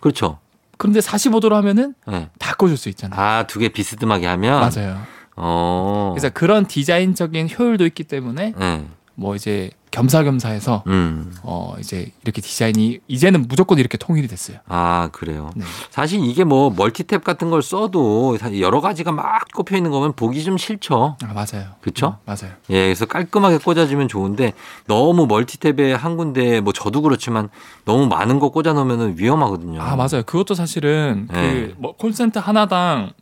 그렇죠. 0.00 0.38
그런데 0.80 1.00
45도로 1.00 1.50
하면은 1.50 1.94
예. 2.10 2.30
다 2.38 2.54
꽂을 2.54 2.78
수 2.78 2.88
있잖아요. 2.88 3.20
아, 3.20 3.46
두 3.46 3.58
개 3.60 3.68
비스듬하게 3.68 4.26
하면. 4.26 4.60
맞아요. 4.60 4.98
어. 5.36 6.12
그래서 6.14 6.30
그런 6.30 6.66
디자인적인 6.66 7.50
효율도 7.58 7.84
있기 7.84 8.04
때문에 8.04 8.54
예. 8.58 8.84
뭐 9.14 9.36
이제 9.36 9.70
겸사겸사해서 9.90 10.84
음. 10.86 11.34
어 11.42 11.74
이제 11.78 12.12
이렇게 12.22 12.40
디자인이 12.40 13.00
이제는 13.08 13.46
무조건 13.48 13.78
이렇게 13.78 13.98
통일이 13.98 14.28
됐어요. 14.28 14.58
아, 14.68 15.08
그래요. 15.12 15.50
네. 15.56 15.64
사실 15.90 16.24
이게 16.24 16.44
뭐 16.44 16.74
멀티탭 16.74 17.22
같은 17.22 17.50
걸 17.50 17.62
써도 17.62 18.38
여러 18.60 18.80
가지가 18.80 19.12
막 19.12 19.46
꼽혀 19.52 19.76
있는 19.76 19.90
거면 19.90 20.12
보기 20.14 20.42
좀 20.44 20.56
싫죠. 20.58 21.16
아 21.22 21.32
맞아요. 21.32 21.70
그쵸? 21.80 22.18
음, 22.20 22.24
맞아요. 22.24 22.54
예, 22.70 22.84
그래서 22.84 23.06
깔끔하게 23.06 23.58
꽂아주면 23.58 24.08
좋은데 24.08 24.52
너무 24.86 25.26
멀티탭에 25.26 25.90
한 25.96 26.16
군데 26.16 26.60
뭐 26.60 26.72
저도 26.72 27.02
그렇지만 27.02 27.48
너무 27.84 28.06
많은 28.06 28.38
거 28.38 28.50
꽂아 28.50 28.72
놓으면 28.72 29.14
위험하거든요. 29.18 29.82
아 29.82 29.96
맞아요. 29.96 30.22
그것도 30.24 30.54
사실은 30.54 31.28
네. 31.32 31.74
그뭐 31.80 31.96
콘센트 31.96 32.38
하나당 32.38 33.12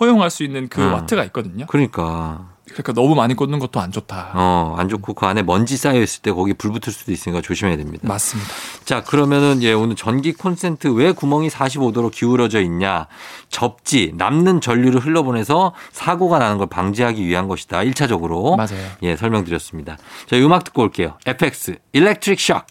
허용할 0.00 0.30
수 0.30 0.42
있는 0.42 0.68
그 0.68 0.80
음. 0.82 0.92
와트가 0.92 1.24
있거든요. 1.24 1.66
그러니까 1.66 2.51
그러니까 2.72 2.92
너무 2.92 3.14
많이 3.14 3.34
꽂는 3.34 3.58
것도 3.58 3.80
안 3.80 3.92
좋다. 3.92 4.32
어, 4.34 4.74
안 4.78 4.88
좋고 4.88 5.14
그 5.14 5.26
안에 5.26 5.42
먼지 5.42 5.76
쌓여 5.76 6.00
있을 6.00 6.22
때 6.22 6.32
거기 6.32 6.54
불 6.54 6.72
붙을 6.72 6.92
수도 6.92 7.12
있으니까 7.12 7.40
조심해야 7.40 7.76
됩니다. 7.76 8.06
맞습니다. 8.06 8.50
자, 8.84 9.02
그러면은 9.02 9.62
예, 9.62 9.72
오늘 9.72 9.96
전기 9.96 10.32
콘센트 10.32 10.88
왜 10.88 11.12
구멍이 11.12 11.48
45도로 11.48 12.10
기울어져 12.10 12.60
있냐? 12.62 13.06
접지, 13.48 14.12
남는 14.16 14.60
전류를 14.60 15.00
흘러보내서 15.00 15.74
사고가 15.92 16.38
나는 16.38 16.58
걸 16.58 16.66
방지하기 16.66 17.24
위한 17.26 17.48
것이다. 17.48 17.78
1차적으로. 17.80 18.56
맞아요. 18.56 18.88
예, 19.02 19.16
설명드렸습니다. 19.16 19.98
저희 20.26 20.42
음악 20.42 20.64
듣고 20.64 20.82
올게요. 20.82 21.18
FX, 21.26 21.76
일렉트릭 21.92 22.40
shock. 22.40 22.66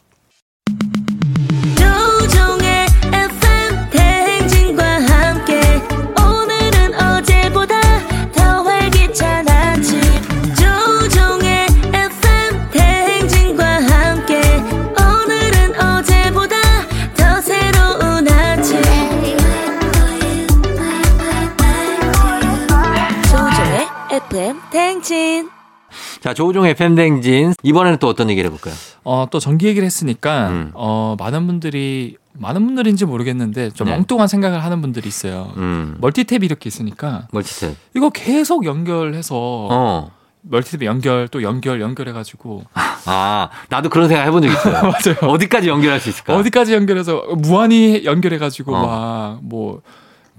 자, 26.21 26.36
조우종의 26.36 26.75
팬댕진. 26.75 27.55
이번에는 27.63 27.97
또 27.97 28.07
어떤 28.07 28.29
얘기를 28.29 28.47
해볼까요? 28.47 28.75
어, 29.03 29.25
또 29.31 29.39
전기 29.39 29.65
얘기를 29.65 29.86
했으니까 29.86 30.49
음. 30.49 30.71
어, 30.75 31.15
많은 31.17 31.47
분들이 31.47 32.17
많은 32.34 32.63
분들인지 32.65 33.05
모르겠는데 33.05 33.71
좀 33.71 33.88
네. 33.88 33.93
엉뚱한 33.95 34.27
생각을 34.27 34.63
하는 34.63 34.81
분들이 34.81 35.07
있어요. 35.10 35.51
음. 35.57 35.97
멀티탭이 35.99 36.43
이렇게 36.43 36.67
있으니까 36.67 37.27
멀티탭. 37.34 37.75
이거 37.95 38.10
계속 38.12 38.65
연결해서 38.65 39.36
어. 39.36 40.12
멀티탭 40.49 40.84
연결 40.86 41.27
또 41.27 41.41
연결 41.41 41.81
연결해가지고 41.81 42.63
아, 43.05 43.49
나도 43.69 43.89
그런 43.89 44.07
생각 44.07 44.23
해본 44.25 44.43
적 44.43 44.47
있어요. 44.49 44.73
맞아요. 44.81 45.34
어디까지 45.34 45.69
연결할 45.69 45.99
수 45.99 46.10
있을까? 46.10 46.36
어디까지 46.36 46.73
연결해서 46.73 47.23
무한히 47.36 48.05
연결해가지고 48.05 48.75
어. 48.75 49.38
막뭐 49.41 49.81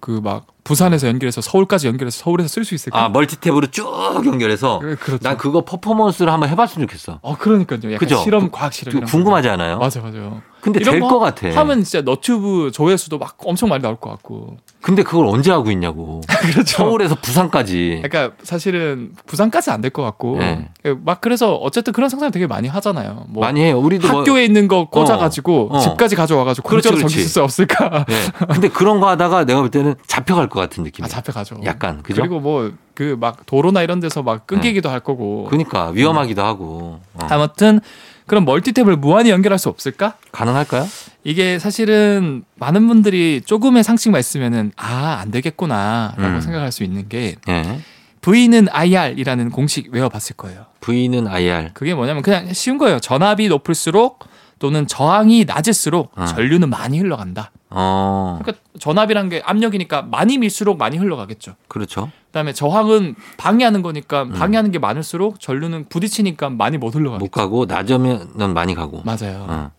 그막 0.00 0.46
부산에서 0.64 1.08
연결해서 1.08 1.40
서울까지 1.40 1.88
연결해서 1.88 2.18
서울에서 2.22 2.48
쓸 2.48 2.64
수 2.64 2.74
있을까? 2.74 3.04
아, 3.04 3.10
멀티탭으로 3.10 3.72
쭉 3.72 3.84
연결해서. 4.24 4.78
그- 4.78 4.96
그렇죠. 4.96 5.22
난 5.22 5.36
그거 5.36 5.64
퍼포먼스를 5.64 6.32
한번 6.32 6.48
해봤으면 6.48 6.86
좋겠어. 6.86 7.18
어 7.22 7.36
그러니까요. 7.36 7.80
그죠? 7.98 8.18
실험 8.18 8.50
과학 8.50 8.72
실험 8.72 9.04
궁금하지 9.04 9.48
거. 9.48 9.54
않아요? 9.54 9.78
맞아 9.78 10.00
맞아. 10.00 10.18
근데 10.60 10.78
될거것 10.78 11.18
같아. 11.18 11.58
하면 11.60 11.82
진짜 11.82 12.02
너튜브 12.02 12.70
조회수도 12.72 13.18
막 13.18 13.34
엄청 13.38 13.68
많이 13.68 13.82
나올 13.82 13.96
것 13.96 14.10
같고. 14.10 14.58
근데 14.80 15.02
그걸 15.02 15.26
언제 15.26 15.50
하고 15.50 15.72
있냐고. 15.72 16.20
그렇죠. 16.52 16.76
서울에서 16.76 17.16
부산까지. 17.16 18.02
그러니까 18.04 18.36
사실은 18.44 19.12
부산까지 19.26 19.70
안 19.72 19.80
될 19.82 19.90
것 19.90 20.02
같고 20.04 20.38
네. 20.38 20.68
막 21.04 21.20
그래서 21.20 21.56
어쨌든 21.56 21.92
그런 21.92 22.08
상상을 22.08 22.30
되게 22.30 22.46
많이 22.46 22.68
하잖아요. 22.68 23.24
뭐 23.28 23.40
많이 23.44 23.60
해요. 23.60 23.80
우리도 23.80 24.06
뭐- 24.08 24.20
학교에 24.20 24.44
있는 24.44 24.68
거 24.68 24.88
꽂아가지고 24.88 25.70
어, 25.72 25.76
어. 25.76 25.80
집까지 25.80 26.14
가져와가지고 26.14 26.68
그렇지, 26.68 26.88
공짜로 26.90 26.98
그렇지. 27.00 27.14
전기 27.16 27.24
쓸수 27.24 27.42
없을까? 27.42 28.04
네. 28.08 28.14
근데 28.52 28.68
그런 28.68 29.00
거 29.00 29.08
하다가 29.08 29.44
내가 29.44 29.60
볼 29.60 29.70
때는 29.70 29.96
잡혀갈 30.06 30.48
것 30.52 30.60
같은 30.60 30.84
느낌. 30.84 31.04
아 31.04 31.08
잡혀가죠. 31.08 31.60
약간 31.64 32.02
그죠? 32.02 32.20
그리고 32.22 32.38
뭐 32.40 32.70
그 32.94 33.16
막 33.18 33.46
도로나 33.46 33.80
이런 33.82 34.00
데서 34.00 34.22
막 34.22 34.46
끊기기도 34.46 34.90
할 34.90 35.00
거고. 35.00 35.44
그러니까 35.48 35.88
위험하기도 35.88 36.42
하고. 36.44 37.00
어. 37.14 37.26
아무튼 37.30 37.80
그럼 38.26 38.44
멀티탭을 38.44 38.96
무한히 38.96 39.30
연결할 39.30 39.58
수 39.58 39.68
없을까? 39.70 40.14
가능할까요? 40.30 40.86
이게 41.24 41.58
사실은 41.58 42.44
많은 42.56 42.86
분들이 42.88 43.40
조금의 43.44 43.82
상식만 43.82 44.18
있으면은 44.20 44.72
아 44.76 45.18
안 45.22 45.30
되겠구나라고 45.30 46.22
음. 46.22 46.40
생각할 46.42 46.70
수 46.70 46.84
있는 46.84 47.08
게 47.08 47.36
예. 47.48 47.80
V는 48.20 48.68
IR이라는 48.70 49.50
공식 49.50 49.88
외워봤을 49.92 50.36
거예요. 50.36 50.66
V는 50.80 51.26
IR. 51.26 51.70
그게 51.74 51.94
뭐냐면 51.94 52.22
그냥 52.22 52.52
쉬운 52.52 52.76
거예요. 52.78 53.00
전압이 53.00 53.48
높을수록 53.48 54.20
또는 54.62 54.86
저항이 54.86 55.44
낮을수록 55.44 56.12
어. 56.14 56.24
전류는 56.24 56.70
많이 56.70 57.00
흘러간다. 57.00 57.50
어. 57.68 58.38
그러니까 58.40 58.64
전압이란 58.78 59.28
게 59.28 59.42
압력이니까 59.44 60.02
많이 60.02 60.38
밀수록 60.38 60.78
많이 60.78 60.98
흘러가겠죠. 60.98 61.56
그렇죠. 61.66 62.12
그다음에 62.26 62.52
저항은 62.52 63.16
방해하는 63.38 63.82
거니까 63.82 64.28
방해하는 64.28 64.70
게 64.70 64.78
많을수록 64.78 65.40
전류는 65.40 65.86
부딪히니까 65.88 66.50
많이 66.50 66.78
못 66.78 66.94
흘러가겠죠. 66.94 67.24
못 67.24 67.30
가고 67.32 67.64
낮으면 67.66 68.54
많이 68.54 68.76
가고. 68.76 69.02
맞아요. 69.04 69.46
어. 69.48 69.70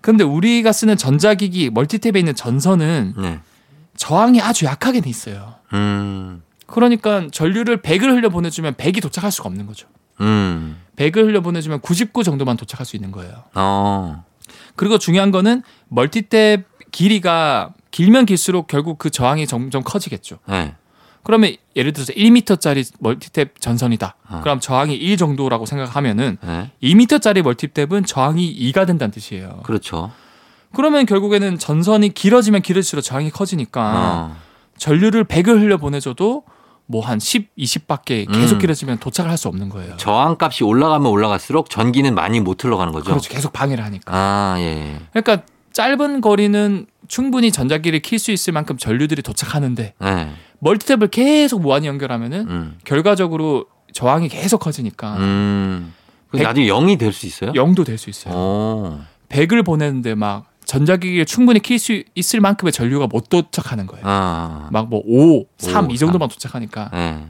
근데 0.00 0.24
우리가 0.24 0.72
쓰는 0.72 0.96
전자기기 0.96 1.68
멀티탭에 1.68 2.16
있는 2.16 2.34
전선은 2.34 3.14
네. 3.18 3.40
저항이 3.98 4.40
아주 4.40 4.64
약하게 4.64 5.02
돼 5.02 5.10
있어요. 5.10 5.56
음. 5.74 6.42
그러니까 6.66 7.26
전류를 7.30 7.82
100을 7.82 8.14
흘려 8.14 8.30
보내주면 8.30 8.76
100이 8.76 9.02
도착할 9.02 9.30
수가 9.30 9.50
없는 9.50 9.66
거죠. 9.66 9.88
음. 10.20 10.80
100을 10.96 11.26
흘려 11.26 11.40
보내주면 11.40 11.80
99 11.80 12.24
정도만 12.24 12.56
도착할 12.56 12.86
수 12.86 12.96
있는 12.96 13.12
거예요. 13.12 13.44
어. 13.54 14.24
그리고 14.74 14.98
중요한 14.98 15.30
거는 15.30 15.62
멀티탭 15.92 16.64
길이가 16.90 17.74
길면 17.90 18.26
길수록 18.26 18.66
결국 18.66 18.98
그 18.98 19.10
저항이 19.10 19.46
점점 19.46 19.82
커지겠죠. 19.82 20.38
네. 20.46 20.74
그러면 21.22 21.56
예를 21.74 21.92
들어서 21.92 22.12
1m짜리 22.12 22.84
멀티탭 23.00 23.60
전선이다. 23.60 24.16
어. 24.28 24.40
그럼 24.42 24.60
저항이 24.60 24.94
1 24.94 25.16
정도라고 25.16 25.66
생각하면은 25.66 26.38
네. 26.40 26.70
2m짜리 26.82 27.42
멀티탭은 27.42 28.06
저항이 28.06 28.56
2가 28.72 28.86
된다는 28.86 29.10
뜻이에요. 29.10 29.60
그렇죠. 29.64 30.12
그러면 30.74 31.06
결국에는 31.06 31.58
전선이 31.58 32.10
길어지면 32.10 32.62
길어질수록 32.62 33.02
저항이 33.04 33.30
커지니까 33.30 33.92
어. 33.94 34.36
전류를 34.76 35.24
100을 35.24 35.60
흘려 35.60 35.78
보내줘도 35.78 36.44
뭐 36.86 37.02
한 37.02 37.18
10, 37.18 37.54
20밖에 37.56 38.30
계속 38.32 38.56
음. 38.56 38.58
길어지면 38.60 38.98
도착을 38.98 39.30
할 39.30 39.36
수 39.36 39.48
없는 39.48 39.68
거예요. 39.68 39.96
저항값이 39.96 40.64
올라가면 40.64 41.10
올라갈수록 41.10 41.68
전기는 41.68 42.14
많이 42.14 42.40
못 42.40 42.62
흘러가는 42.64 42.92
거죠. 42.92 43.10
그렇죠. 43.10 43.28
계속 43.32 43.52
방해를 43.52 43.84
하니까. 43.84 44.04
아, 44.14 44.54
예. 44.58 44.98
그러니까 45.12 45.44
짧은 45.72 46.20
거리는 46.22 46.86
충분히 47.08 47.50
전자기기를 47.52 48.00
킬 48.00 48.18
수 48.18 48.30
있을 48.32 48.52
만큼 48.52 48.78
전류들이 48.78 49.22
도착하는데 49.22 49.94
예. 50.02 50.28
멀티탭을 50.62 51.10
계속 51.10 51.60
무한히 51.60 51.86
연결하면은 51.86 52.48
음. 52.48 52.78
결과적으로 52.84 53.66
저항이 53.92 54.28
계속 54.28 54.58
커지니까 54.58 55.16
음. 55.18 55.92
나중에 56.32 56.66
0이 56.66 56.98
될 56.98 57.12
수 57.12 57.26
있어요? 57.26 57.52
0도 57.52 57.84
될 57.84 57.98
수 57.98 58.10
있어요. 58.10 58.32
어. 58.34 59.04
100을 59.28 59.64
보내는데 59.64 60.14
막 60.14 60.46
전자기기를 60.66 61.24
충분히 61.26 61.60
킬 61.60 61.78
수 61.78 62.02
있을 62.14 62.40
만큼의 62.40 62.72
전류가 62.72 63.06
못 63.06 63.28
도착하는 63.28 63.86
거예요. 63.86 64.04
아. 64.06 64.68
막 64.72 64.85
뭐 64.85 65.02
5, 65.06 65.44
3 65.58 65.86
오, 65.86 65.90
이 65.92 65.96
정도만 65.98 66.28
도착하니까 66.28 66.90
예. 66.94 67.24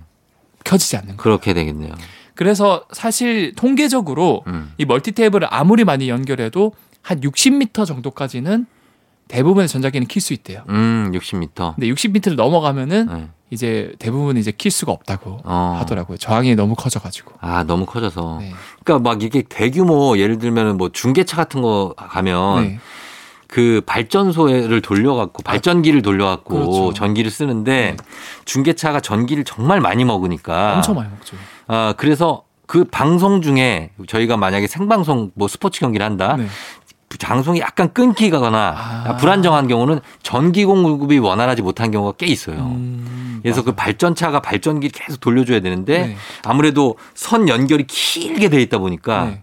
켜지지 0.64 0.96
않는 0.96 1.08
거예요. 1.08 1.16
그렇게 1.18 1.52
되겠네요. 1.54 1.94
그래서 2.34 2.84
사실 2.92 3.54
통계적으로 3.54 4.42
음. 4.46 4.72
이 4.78 4.84
멀티탭을 4.84 5.46
아무리 5.50 5.84
많이 5.84 6.08
연결해도 6.08 6.72
한 7.02 7.20
60m 7.20 7.86
정도까지는 7.86 8.66
대부분의 9.28 9.68
전자기는 9.68 10.06
킬 10.06 10.20
수 10.22 10.32
있대요. 10.32 10.62
음, 10.68 11.10
60m. 11.12 11.74
근데 11.74 11.88
60m를 11.88 12.34
넘어가면은 12.36 13.08
예. 13.10 13.28
이제 13.50 13.92
대부분 13.98 14.36
이제 14.36 14.50
킬 14.52 14.70
수가 14.70 14.92
없다고 14.92 15.40
어. 15.44 15.76
하더라고요. 15.80 16.16
저항이 16.18 16.54
너무 16.56 16.74
커져가지고. 16.74 17.32
아, 17.40 17.64
너무 17.64 17.86
커져서. 17.86 18.38
네. 18.40 18.52
그러니까 18.84 19.08
막 19.08 19.22
이게 19.22 19.42
대규모 19.42 20.18
예를 20.18 20.38
들면은 20.38 20.76
뭐 20.76 20.90
중계차 20.90 21.36
같은 21.36 21.62
거 21.62 21.94
가면 21.96 22.62
네. 22.64 22.78
그 23.48 23.80
발전소를 23.86 24.80
돌려갖고 24.80 25.42
발전기를 25.42 26.02
돌려갖고 26.02 26.54
그렇죠. 26.54 26.92
전기를 26.94 27.30
쓰는데 27.30 27.96
네. 27.96 28.04
중계차가 28.44 29.00
전기를 29.00 29.44
정말 29.44 29.80
많이 29.80 30.04
먹으니까 30.04 30.76
엄청 30.76 30.96
많이 30.96 31.08
먹죠. 31.10 31.36
아 31.68 31.94
그래서 31.96 32.42
그 32.66 32.84
방송 32.84 33.42
중에 33.42 33.90
저희가 34.08 34.36
만약에 34.36 34.66
생방송 34.66 35.30
뭐 35.34 35.46
스포츠 35.46 35.80
경기를 35.80 36.04
한다 36.04 36.36
네. 36.36 36.46
방송이 37.20 37.60
약간 37.60 37.92
끊기거나 37.92 38.74
아. 38.76 39.16
불안정한 39.16 39.68
경우는 39.68 40.00
전기 40.22 40.64
공급이 40.64 41.18
원활하지 41.18 41.62
못한 41.62 41.90
경우가 41.90 42.14
꽤 42.18 42.26
있어요. 42.26 42.58
음, 42.58 43.38
그래서 43.42 43.62
그 43.62 43.70
맞아요. 43.70 43.76
발전차가 43.76 44.40
발전기를 44.40 44.90
계속 44.92 45.20
돌려줘야 45.20 45.60
되는데 45.60 46.08
네. 46.08 46.16
아무래도 46.44 46.96
선 47.14 47.48
연결이 47.48 47.86
길게 47.86 48.50
돼 48.50 48.60
있다 48.60 48.78
보니까 48.78 49.24
네. 49.24 49.42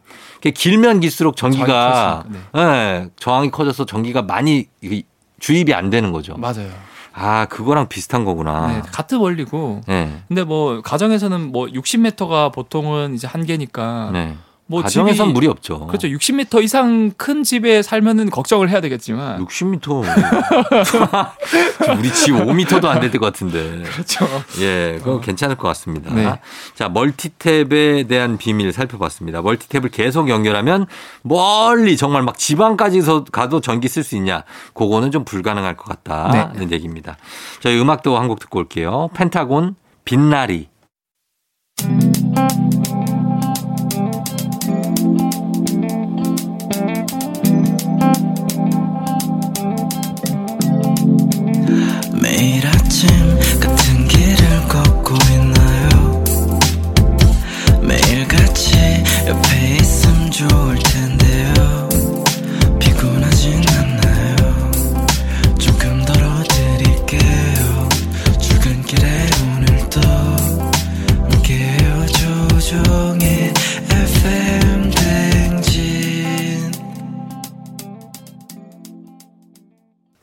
길면 0.52 1.00
길수록 1.00 1.36
전기가 1.36 2.24
저항이 2.54 2.76
예, 2.76 3.10
저항이 3.18 3.52
커져서 3.52 3.86
전기가 3.86 4.22
많이 4.22 4.68
이- 4.82 5.04
주입이 5.40 5.74
안 5.74 5.90
되는 5.90 6.12
거죠. 6.12 6.36
맞아요. 6.38 6.70
아 7.14 7.46
그거랑 7.46 7.90
비슷한 7.90 8.26
거구나. 8.26 8.68
네, 8.68 8.82
같은 8.92 9.20
원리고. 9.20 9.82
네. 9.88 10.24
근데 10.28 10.44
뭐 10.44 10.82
가정에서는 10.82 11.52
뭐 11.52 11.68
60m가 11.68 12.52
보통은 12.52 13.14
이제 13.14 13.28
한계니까 13.28 14.10
네. 14.14 14.36
뭐 14.66 14.82
가정에선 14.82 15.28
집이- 15.30 15.34
물이 15.34 15.48
없죠. 15.48 15.88
그렇죠. 15.88 16.08
60m 16.08 16.64
이상 16.64 17.12
큰 17.18 17.44
집에 17.44 17.82
살면은 17.82 18.30
걱정을 18.30 18.70
해야 18.70 18.80
되겠지만 18.82 19.46
60m. 19.46 20.04
우리 22.00 22.12
집 22.14 22.32
5m도 22.34 22.86
안 22.86 23.00
될 23.02 23.12
것 23.12 23.20
같은데. 23.20 23.84
그렇죠. 23.84 24.26
예, 24.62 25.00
그거 25.04 25.20
괜찮을 25.20 25.58
것 25.58 25.68
같습니다. 25.70 26.14
네. 26.14 26.40
자, 26.76 26.90
멀티탭에 26.90 28.08
대한 28.08 28.38
비밀 28.38 28.72
살펴봤습니다. 28.72 29.42
멀티탭을 29.42 29.92
계속 29.92 30.30
연결하면 30.30 30.88
멀리 31.24 31.98
정말 31.98 32.24
막 32.24 32.38
지방까지서 32.38 33.26
가도 33.26 33.60
전기 33.62 33.88
쓸 33.90 34.04
수 34.04 34.16
있냐? 34.16 34.44
그거는 34.74 35.12
좀 35.12 35.26
불가능할 35.26 35.76
것 35.76 35.86
같다는 35.86 36.68
네. 36.70 36.76
얘기입니다. 36.76 37.18
저희 37.60 37.80
음악도 37.80 38.18
한 38.18 38.24
곡 38.30 38.40
듣고 38.40 38.60
올게요. 38.60 39.10
펜타곤 39.14 39.76
빛나리. 40.06 40.70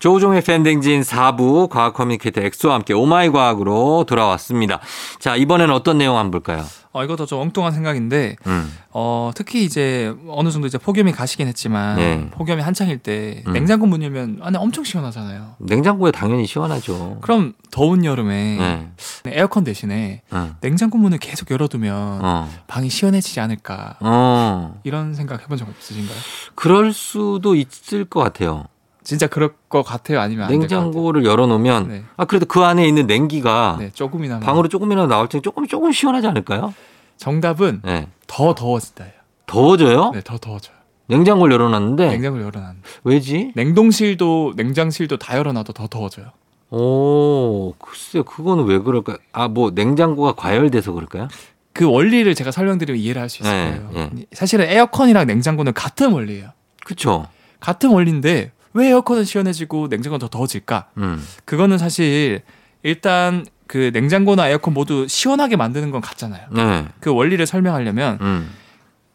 조종의 0.01 0.41
팬댕진 0.41 1.03
4부 1.03 1.69
과학 1.69 1.93
커뮤니케이터 1.93 2.41
엑소와 2.41 2.75
함께 2.75 2.95
오마이 2.95 3.29
과학으로 3.29 4.05
돌아왔습니다. 4.09 4.81
자, 5.19 5.37
이번에는 5.37 5.75
어떤 5.75 5.99
내용 5.99 6.17
한번 6.17 6.31
볼까요? 6.31 6.65
어, 6.93 7.05
이것도 7.05 7.27
좀 7.27 7.41
엉뚱한 7.41 7.73
생각인데 7.73 8.37
음. 8.47 8.73
어, 8.93 9.31
특히 9.35 9.63
이제 9.63 10.15
어느 10.27 10.51
정도 10.51 10.67
이제 10.67 10.79
폭염이 10.79 11.13
가시긴 11.13 11.47
했지만 11.49 11.97
네. 11.97 12.31
폭염이 12.31 12.63
한창일 12.63 12.97
때 12.99 13.45
음. 13.47 13.53
냉장고 13.53 13.87
문 13.87 14.03
열면 14.03 14.39
안에 14.41 14.59
엄청 14.59 14.85
시원하잖아요. 14.85 15.57
냉장고에 15.59 16.13
당연히 16.13 16.47
시원하죠. 16.47 17.19
그럼 17.21 17.53
더운 17.71 18.05
여름에 18.07 18.57
네. 18.57 19.33
에어컨 19.37 19.65
대신에 19.65 20.23
응. 20.33 20.55
냉장고 20.63 20.97
문을 20.97 21.19
계속 21.19 21.51
열어두면 21.51 22.21
어. 22.25 22.49
방이 22.67 22.89
시원해지지 22.89 23.39
않을까 23.39 23.99
어. 24.01 24.81
이런 24.83 25.15
생각 25.15 25.43
해본 25.43 25.59
적 25.59 25.69
없으신가요? 25.69 26.17
그럴 26.55 26.95
수도 26.95 27.55
있을 27.55 28.07
것 28.07 28.21
같아요. 28.21 28.65
진짜 29.11 29.27
그럴 29.27 29.53
것 29.69 29.83
같아요? 29.83 30.21
아니면 30.21 30.49
냉장고를 30.49 31.25
열어놓으면 31.25 31.89
네. 31.89 32.05
아 32.17 32.27
그래도 32.27 32.47
그 32.47 32.61
안에 32.61 32.87
있는 32.87 33.09
냉기가? 33.09 33.75
네, 33.81 33.91
조금이나마 33.93 34.39
방으로 34.47 34.69
조금이라도 34.69 35.09
나올 35.09 35.29
때 35.29 35.41
조금 35.41 35.67
조금 35.67 35.91
시원하지 35.91 36.29
않을까요? 36.29 36.73
정답은 37.17 37.83
네. 37.85 38.07
더 38.29 38.55
더워진다예요. 38.55 39.13
더워져요? 39.47 40.13
네, 40.15 40.21
더 40.23 40.39
더워져요. 40.39 40.77
냉장고를 41.09 41.53
열어놨는데 41.55 42.07
냉장고를 42.09 42.47
열어놨는데 42.47 42.89
왜지? 43.03 43.51
냉동실도 43.57 44.53
냉장실도 44.55 45.17
다 45.17 45.37
열어놔도 45.37 45.73
더 45.73 45.89
더워져요. 45.89 46.27
오 46.71 47.75
글쎄요 47.81 48.23
그거는 48.23 48.65
왜 48.67 48.79
그럴까요? 48.79 49.17
아 49.33 49.49
뭐 49.49 49.73
냉장고가 49.75 50.35
과열돼서 50.37 50.93
그럴까요? 50.93 51.27
그 51.73 51.85
원리를 51.85 52.33
제가 52.37 52.53
설명드리면 52.53 53.01
이해를 53.01 53.21
할 53.23 53.29
수 53.29 53.43
있을 53.43 53.53
네, 53.53 53.83
거예요. 53.93 54.11
네. 54.13 54.27
사실은 54.33 54.67
에어컨이랑 54.69 55.27
냉장고는 55.27 55.73
같은 55.73 56.13
원리예요. 56.13 56.51
그쵸? 56.85 57.27
같은 57.59 57.91
원리인데 57.91 58.53
왜 58.73 58.89
에어컨은 58.89 59.25
시원해지고 59.25 59.89
냉장고는 59.89 60.21
더 60.21 60.29
더워질까? 60.29 60.91
음. 60.99 61.25
그거는 61.45 61.79
사실 61.79 62.43
일단 62.83 63.45
그 63.67 63.91
냉장고나 63.93 64.49
에어컨 64.49 64.75
모두 64.75 65.07
시원하게 65.09 65.57
만드는 65.57 65.91
건 65.91 66.01
같잖아요. 66.01 66.49
네. 66.53 66.87
그 67.01 67.13
원리를 67.13 67.45
설명하려면 67.47 68.19
음. 68.21 68.51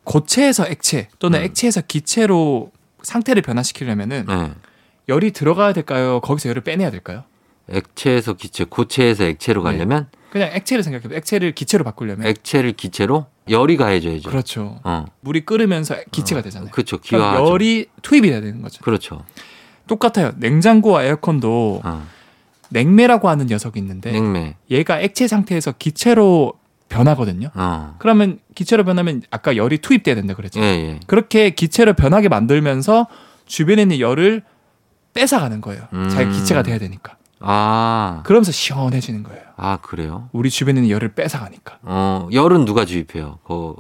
고체에서 0.04 0.68
액체 0.68 1.10
또는 1.20 1.40
음. 1.40 1.46
액체에서 1.46 1.82
기체로 1.82 2.72
상태를 3.02 3.42
변화시키려면은 3.42 4.26
네. 4.28 4.52
열이 5.10 5.32
들어가야 5.32 5.74
될까요? 5.74 6.20
거기서 6.22 6.50
열을 6.50 6.64
빼내야 6.64 6.90
될까요? 6.92 7.24
액체에서 7.70 8.34
기체, 8.34 8.64
고체에서 8.64 9.26
액체로 9.26 9.64
네. 9.64 9.72
가려면 9.72 10.08
그냥 10.30 10.52
액체를 10.54 10.84
생각해요. 10.84 11.16
액체를 11.18 11.54
기체로 11.54 11.84
바꾸려면 11.84 12.28
액체를 12.28 12.74
기체로 12.74 13.28
열이 13.50 13.78
가해져야죠. 13.78 14.30
그렇죠. 14.30 14.80
어. 14.84 15.06
물이 15.22 15.46
끓으면서 15.46 15.96
기체가 16.12 16.42
되잖아요. 16.42 16.72
그렇죠. 16.72 16.98
그럼 16.98 17.22
기화하죠. 17.22 17.52
열이 17.52 17.86
투입이 18.02 18.30
돼야 18.30 18.42
되는 18.42 18.62
거죠. 18.62 18.84
그렇죠. 18.84 19.24
똑같아요. 19.88 20.32
냉장고와 20.38 21.04
에어컨도 21.04 21.82
어. 21.84 22.08
냉매라고 22.70 23.30
하는 23.30 23.46
녀석이 23.46 23.80
있는데 23.80 24.12
냉매. 24.12 24.56
얘가 24.72 25.00
액체 25.00 25.28
상태에서 25.28 25.74
기체로 25.78 26.54
변하거든요. 26.90 27.50
어. 27.54 27.96
그러면 28.00 28.40
기체로 28.56 28.84
변하면 28.84 29.22
아까 29.32 29.56
열이 29.56 29.80
투입돼야 29.80 30.16
된다 30.16 30.34
그랬죠. 30.34 30.60
예, 30.62 30.64
예. 30.64 31.00
그렇게 31.08 31.52
기체로 31.52 31.94
변하게 31.94 32.30
만들면서 32.30 33.08
주변에 33.46 33.84
있는 33.84 34.00
열을 34.00 34.44
뺏어가는 35.14 35.62
거예요. 35.62 35.84
음. 35.94 36.10
자기 36.10 36.32
기체가 36.32 36.64
돼야 36.64 36.78
되니까. 36.78 37.18
아. 37.40 38.22
그러면서 38.26 38.52
시원해지는 38.52 39.24
거예요. 39.24 39.42
아, 39.58 39.78
그래요? 39.82 40.30
우리 40.32 40.50
주변에 40.50 40.80
있는 40.80 40.90
열을 40.90 41.14
뺏어가니까. 41.14 41.80
어, 41.84 42.28
열은 42.32 42.66
누가 42.66 42.86
주입해요? 42.86 43.40
그, 43.46 43.76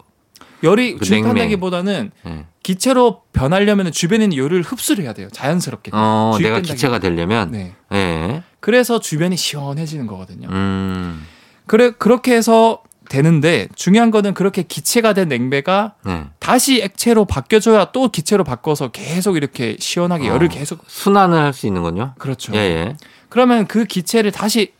열이 0.64 0.96
그 0.98 1.06
주입한다기보다는 1.06 2.12
예. 2.28 2.46
기체로 2.64 3.22
변하려면 3.34 3.92
주변에 3.92 4.24
있는 4.26 4.38
열을 4.38 4.62
흡수를 4.62 5.04
해야 5.04 5.14
돼요. 5.14 5.28
자연스럽게. 5.32 5.92
어, 5.94 6.38
내가 6.42 6.62
기체가 6.62 7.00
되려면, 7.00 7.52
네. 7.52 7.76
예. 7.94 8.44
그래서 8.60 9.00
주변이 9.00 9.36
시원해지는 9.38 10.08
거거든요. 10.08 10.48
음, 10.50 11.26
그래 11.68 11.92
그렇게 11.92 12.34
해서 12.36 12.82
되는데 13.10 13.68
중요한 13.76 14.10
거는 14.10 14.34
그렇게 14.34 14.64
기체가 14.64 15.14
된 15.14 15.28
냉매가 15.28 15.94
네. 16.06 16.26
다시 16.40 16.82
액체로 16.82 17.26
바뀌어줘야 17.26 17.92
또 17.92 18.08
기체로 18.10 18.44
바꿔서 18.44 18.88
계속 18.88 19.38
이렇게 19.38 19.76
시원하게 19.80 20.28
열을 20.28 20.48
어. 20.48 20.50
계속 20.50 20.84
순환을 20.88 21.38
할 21.38 21.54
수 21.54 21.68
있는 21.68 21.84
건요? 21.84 22.14
그렇죠. 22.18 22.54
예, 22.56 22.58
예. 22.58 22.96
그러면 23.36 23.68
그 23.68 23.84
기체를 23.84 24.32
다시 24.32 24.72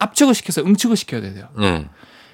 압축을 0.00 0.34
시켜서 0.34 0.62
응축을 0.62 0.96
시켜야 0.96 1.20
돼요. 1.20 1.46
예. 1.60 1.86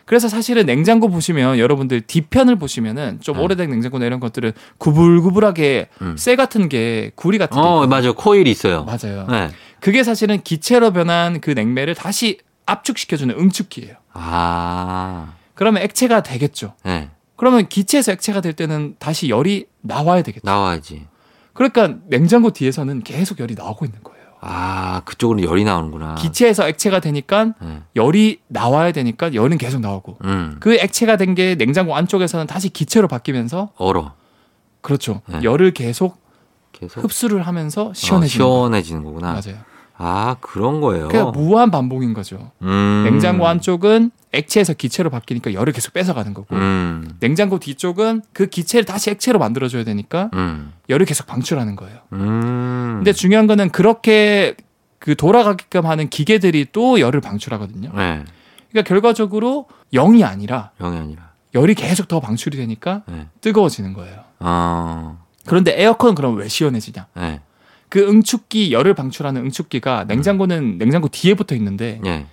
그래서 0.06 0.26
사실은 0.26 0.64
냉장고 0.64 1.10
보시면 1.10 1.58
여러분들 1.58 2.00
뒤편을 2.00 2.56
보시면은 2.56 3.20
좀 3.20 3.36
네. 3.36 3.42
오래된 3.42 3.68
냉장고나 3.68 4.06
이런 4.06 4.18
것들은 4.18 4.52
구불구불하게 4.78 5.88
음. 6.00 6.16
쇠 6.16 6.34
같은 6.34 6.70
게 6.70 7.10
구리 7.14 7.36
같은 7.36 7.60
게 7.60 7.68
어. 7.68 7.86
맞아요. 7.86 8.14
코일이 8.14 8.50
있어요. 8.50 8.84
맞아요. 8.84 9.26
네. 9.28 9.50
그게 9.80 10.02
사실은 10.02 10.40
기체로 10.42 10.94
변한 10.94 11.42
그 11.42 11.50
냉매를 11.50 11.94
다시 11.94 12.38
압축시켜주는 12.64 13.38
응축기예요. 13.38 13.96
아. 14.14 15.34
그러면 15.52 15.82
액체가 15.82 16.22
되겠죠. 16.22 16.72
네. 16.84 17.10
그러면 17.36 17.68
기체에서 17.68 18.12
액체가 18.12 18.40
될 18.40 18.54
때는 18.54 18.96
다시 18.98 19.28
열이 19.28 19.66
나와야 19.82 20.22
되겠죠. 20.22 20.40
나와야지. 20.42 21.06
그러니까 21.52 21.96
냉장고 22.06 22.50
뒤에서는 22.50 23.02
계속 23.02 23.40
열이 23.40 23.54
나오고 23.54 23.84
있는 23.84 24.02
거예요. 24.02 24.15
아, 24.48 25.00
그쪽으로 25.04 25.42
열이 25.42 25.64
나오는구나. 25.64 26.14
기체에서 26.16 26.68
액체가 26.68 27.00
되니까 27.00 27.52
네. 27.60 27.82
열이 27.96 28.40
나와야 28.48 28.92
되니까 28.92 29.34
열은 29.34 29.58
계속 29.58 29.80
나오고 29.80 30.18
음. 30.24 30.56
그 30.60 30.74
액체가 30.76 31.16
된 31.16 31.34
게 31.34 31.54
냉장고 31.56 31.94
안쪽에서는 31.96 32.46
다시 32.46 32.68
기체로 32.68 33.08
바뀌면서 33.08 33.70
얼어. 33.76 34.12
그렇죠. 34.80 35.20
네. 35.26 35.40
열을 35.42 35.72
계속 35.72 36.18
계속 36.72 37.02
흡수를 37.02 37.42
하면서 37.46 37.86
어, 37.88 37.92
시원해지는 37.92 38.44
거예요. 38.46 38.56
시원해지는 38.58 39.04
거구나. 39.04 39.32
맞아요. 39.32 39.58
아, 39.98 40.36
그런 40.40 40.80
거예요. 40.80 41.08
그러니까 41.08 41.32
무한 41.32 41.70
반복인 41.70 42.12
거죠. 42.14 42.50
음. 42.62 43.02
냉장고 43.04 43.46
안쪽은 43.46 44.10
액체에서 44.32 44.74
기체로 44.74 45.08
바뀌니까 45.08 45.54
열을 45.54 45.72
계속 45.72 45.94
뺏어가는 45.94 46.34
거고 46.34 46.54
음. 46.54 47.16
냉장고 47.20 47.58
뒤쪽은 47.58 48.22
그 48.32 48.46
기체를 48.46 48.84
다시 48.84 49.10
액체로 49.10 49.38
만들어줘야 49.38 49.84
되니까 49.84 50.30
음. 50.34 50.72
열을 50.90 51.06
계속 51.06 51.26
방출하는 51.26 51.76
거예요. 51.76 51.98
음. 52.12 52.94
근데 52.98 53.12
중요한 53.12 53.46
거는 53.46 53.70
그렇게 53.70 54.54
그 54.98 55.14
돌아가게끔 55.14 55.86
하는 55.86 56.08
기계들이 56.08 56.66
또 56.72 57.00
열을 57.00 57.20
방출하거든요. 57.20 57.92
네. 57.94 58.24
그러니까 58.70 58.88
결과적으로 58.88 59.66
0이 59.94 60.24
아니라 60.24 60.72
영이 60.78 60.98
아니라. 60.98 61.30
열이 61.54 61.74
계속 61.74 62.08
더 62.08 62.20
방출이 62.20 62.58
되니까 62.58 63.02
네. 63.06 63.28
뜨거워지는 63.40 63.94
거예요. 63.94 64.20
어. 64.40 65.24
그런데 65.46 65.80
에어컨은 65.80 66.14
그럼 66.14 66.36
왜 66.36 66.48
시원해지냐? 66.48 67.06
네. 67.14 67.40
그 67.88 68.00
응축기 68.08 68.72
열을 68.72 68.94
방출하는 68.94 69.40
응축기가 69.46 70.04
냉장고는 70.04 70.78
냉장고 70.78 71.08
뒤에 71.08 71.34
붙어 71.34 71.54
있는데 71.54 72.00
예. 72.04 72.26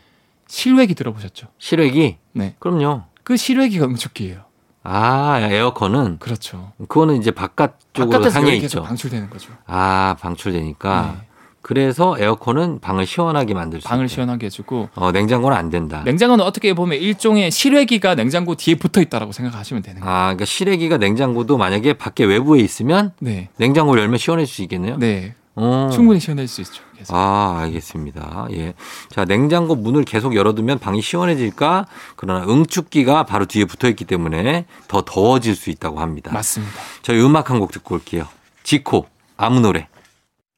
실외기 0.48 0.96
들어보셨죠? 0.96 1.48
실외기? 1.58 2.18
네. 2.34 2.56
그럼요. 2.60 3.04
그 3.24 3.38
실외기가 3.38 3.86
응축기예요. 3.86 4.42
아, 4.84 5.40
에어컨은 5.40 6.18
그렇죠. 6.20 6.74
그거는 6.78 7.16
이제 7.18 7.32
바깥쪽으로 7.32 8.20
계속 8.22 8.48
있죠. 8.50 8.84
방출되는 8.84 9.30
거죠. 9.30 9.52
아, 9.66 10.16
방출되니까. 10.20 11.16
네. 11.22 11.28
그래서 11.62 12.18
에어컨은 12.20 12.80
방을 12.82 13.06
시원하게 13.06 13.54
만들 13.54 13.80
수 13.80 13.88
방을 13.88 14.06
있대. 14.06 14.16
시원하게 14.16 14.48
해주고 14.48 14.90
어, 14.96 15.14
냉장고는 15.14 15.56
안 15.58 15.70
된다. 15.70 16.04
냉장고는 16.04 16.44
어떻게 16.44 16.74
보면 16.74 17.00
일종의 17.00 17.52
실외기가 17.52 18.16
냉장고 18.16 18.56
뒤에 18.56 18.76
붙어 18.76 19.00
있다라고 19.02 19.32
생각하시면 19.32 19.82
되는 19.82 20.02
거예요. 20.02 20.14
아, 20.14 20.24
그러니까 20.26 20.44
실외기가 20.44 20.98
냉장고도 20.98 21.58
만약에 21.58 21.94
밖에 21.94 22.26
외부에 22.26 22.60
있으면 22.60 23.14
네. 23.20 23.48
냉장고를 23.56 24.02
열면 24.04 24.18
시원해질 24.18 24.54
수 24.54 24.62
있겠네요. 24.64 24.98
네. 24.98 25.36
어. 25.56 25.90
충분히 25.94 26.20
시원해질 26.20 26.48
수 26.48 26.62
있죠. 26.62 26.84
계속. 26.98 27.16
아, 27.16 27.60
알겠습니다. 27.62 28.48
예. 28.54 28.74
자, 29.10 29.24
냉장고 29.26 29.76
문을 29.76 30.04
계속 30.04 30.36
열어두면 30.36 30.80
방이 30.80 31.02
시원해질까? 31.02 31.86
그러나 32.16 32.46
응축기가 32.48 33.26
바로 33.26 33.46
뒤에 33.46 33.66
붙어 33.66 33.88
있기 33.90 34.06
때문에 34.06 34.66
더 34.88 35.04
더워질 35.06 35.56
수 35.56 35.70
있다고 35.70 36.00
합니다. 36.00 36.32
맞습니다. 36.34 36.74
저희 37.04 37.22
음악 37.22 37.50
한 37.52 37.60
곡 37.60 37.72
듣고 37.72 37.96
올게요. 37.96 38.28
지코, 38.64 39.06
아무 39.38 39.60
노래. 39.60 39.88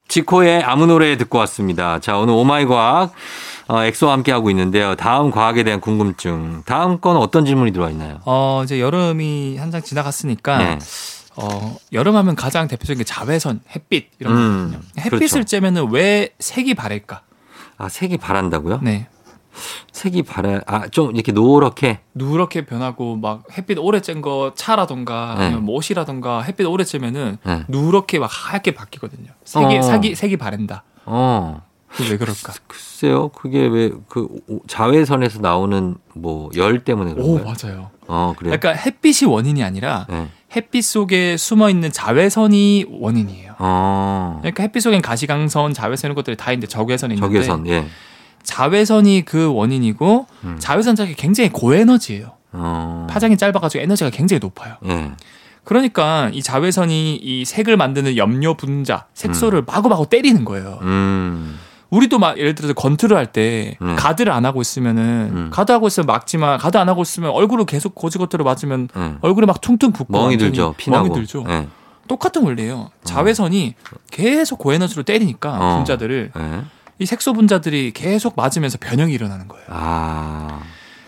지코의 0.08 0.62
아무 0.64 0.86
노래 0.86 1.18
듣고 1.18 1.40
왔습니다. 1.40 2.00
자, 2.00 2.18
오늘 2.18 2.34
오마이 2.36 2.66
과학, 2.66 3.12
어, 3.68 3.84
엑소와 3.84 4.14
함께 4.14 4.32
하고 4.32 4.50
있는데요. 4.52 4.96
다음 4.96 5.32
과학에 5.32 5.64
대한 5.64 5.82
궁금증. 5.82 6.62
다음 6.66 7.00
건 7.00 7.18
어떤 7.18 7.44
질문이 7.44 7.72
들어와 7.74 7.90
있나요? 7.90 8.20
어, 8.26 8.62
이제 8.64 8.80
여름이 8.80 9.58
한창 9.58 9.82
지나갔으니까 9.82 10.58
네. 10.60 10.80
어, 11.38 11.76
여름하면 11.92 12.36
가장 12.36 12.68
대표적인 12.68 13.00
게 13.00 13.04
자외선, 13.04 13.62
햇빛 13.76 14.10
이런 14.20 14.34
음, 14.38 14.72
거거든요. 14.72 14.80
햇빛을 15.00 15.44
그렇죠. 15.44 15.58
쬐면은 15.58 15.92
왜 15.92 16.30
색이 16.40 16.76
바랄까? 16.76 17.22
아, 17.78 17.90
색이 17.90 18.18
바란다고요? 18.18 18.80
네. 18.82 19.08
색이 19.94 20.24
바라, 20.24 20.60
아, 20.68 20.88
좀 20.90 21.14
이렇게 21.16 21.32
노랗게. 21.32 22.00
누렇게 22.14 22.66
변하고 22.66 23.16
막 23.16 23.44
햇빛 23.58 23.78
오래 23.80 24.00
쬐거 24.00 24.54
차라던가 24.56 25.36
네. 25.40 25.46
아니면 25.46 25.64
뭐 25.66 25.76
옷이라던가 25.78 26.42
햇빛 26.42 26.66
오래 26.66 26.84
쬐면은 26.84 27.38
네. 27.44 27.64
누렇게 27.70 28.20
막 28.20 28.30
하얗게 28.32 28.74
바뀌거든요. 28.74 29.32
색이 29.46 29.78
어. 29.78 29.82
색이 29.82 30.16
색이 30.16 30.38
바랜다. 30.38 30.84
어. 31.06 31.62
왜 32.10 32.18
그럴까? 32.18 32.54
글쎄요, 32.68 33.30
그게 33.30 33.66
왜 33.66 33.92
그 34.10 34.28
자외선에서 34.68 35.40
나오는 35.40 35.96
뭐 36.14 36.50
열 36.58 36.84
때문에 36.84 37.12
오 37.12 37.40
그런가요? 37.40 37.46
맞아요. 37.46 37.92
어, 38.08 38.34
그래요. 38.38 38.58
그러니까 38.60 38.74
햇빛이 38.74 39.32
원인이 39.32 39.64
아니라 39.64 40.06
네. 40.10 40.28
햇빛 40.56 40.84
속에 40.84 41.38
숨어 41.38 41.70
있는 41.70 41.92
자외선이 41.92 42.86
원인이에요. 42.90 43.56
어. 43.60 44.38
그러니까 44.42 44.64
햇빛 44.64 44.82
속엔 44.82 45.02
가시광선, 45.02 45.74
자외선 45.74 46.10
이런 46.10 46.16
것들이 46.16 46.38
다 46.38 46.52
있는데 46.52 46.68
적외선이 46.68 47.16
있는데 47.16 47.34
적외선, 47.34 47.68
예. 47.68 47.86
자외선이 48.44 49.24
그 49.26 49.52
원인이고 49.52 50.28
음. 50.44 50.56
자외선 50.60 50.96
자체가 50.96 51.16
굉장히 51.18 51.50
고에너지예요. 51.50 52.32
어. 52.54 53.08
파장이 53.10 53.38
짧아가지고 53.38 53.84
에너지가 53.84 54.10
굉장히 54.12 54.40
높아요. 54.40 54.76
예. 54.86 55.12
그러니까 55.64 56.30
이 56.32 56.42
자외선이 56.42 57.16
이 57.16 57.44
색을 57.44 57.76
만드는 57.76 58.18
염료 58.18 58.54
분자, 58.54 59.08
색소를 59.14 59.64
마구마구 59.66 60.08
때리는 60.08 60.46
거예요. 60.46 60.80
음. 60.84 61.60
우리도 61.96 62.20
막 62.20 62.38
예를 62.38 62.56
들어서 62.56 62.74
권투를 62.74 63.16
할때 63.16 63.78
네. 63.80 63.96
가드를 63.96 64.32
안 64.34 64.46
하고 64.46 64.62
있으면은 64.62 65.30
음. 65.34 65.50
가드 65.52 65.72
하고 65.72 65.88
있으면 65.88 66.06
막지만 66.08 66.58
가드 66.58 66.78
안 66.78 66.90
하고 66.90 67.02
있으면 67.02 67.32
얼굴을 67.32 67.66
계속 67.66 67.96
고지고대로 67.96 68.44
맞으면 68.44 68.90
예. 68.98 69.16
얼굴에 69.22 69.46
막 69.46 69.62
퉁퉁 69.62 69.94
붓고 69.94 70.12
멍이 70.12 70.38
들죠. 70.38 70.74
피나고. 70.78 71.08
멍이 71.08 71.20
들죠. 71.20 71.46
예. 71.48 71.68
똑같은 72.08 72.44
원리예요. 72.44 72.90
자외선이 73.04 73.76
계속 74.12 74.60
고에너지로 74.60 75.04
때리니까 75.04 75.58
어. 75.58 75.76
분자들을 75.78 76.32
예. 76.38 76.62
이 77.00 77.06
색소 77.06 77.34
분자들이 77.34 77.92
계속 77.94 78.36
맞으면서 78.36 78.78
변형이 78.80 79.14
일어나는 79.14 79.48
거예요. 79.48 79.66
아. 79.70 80.60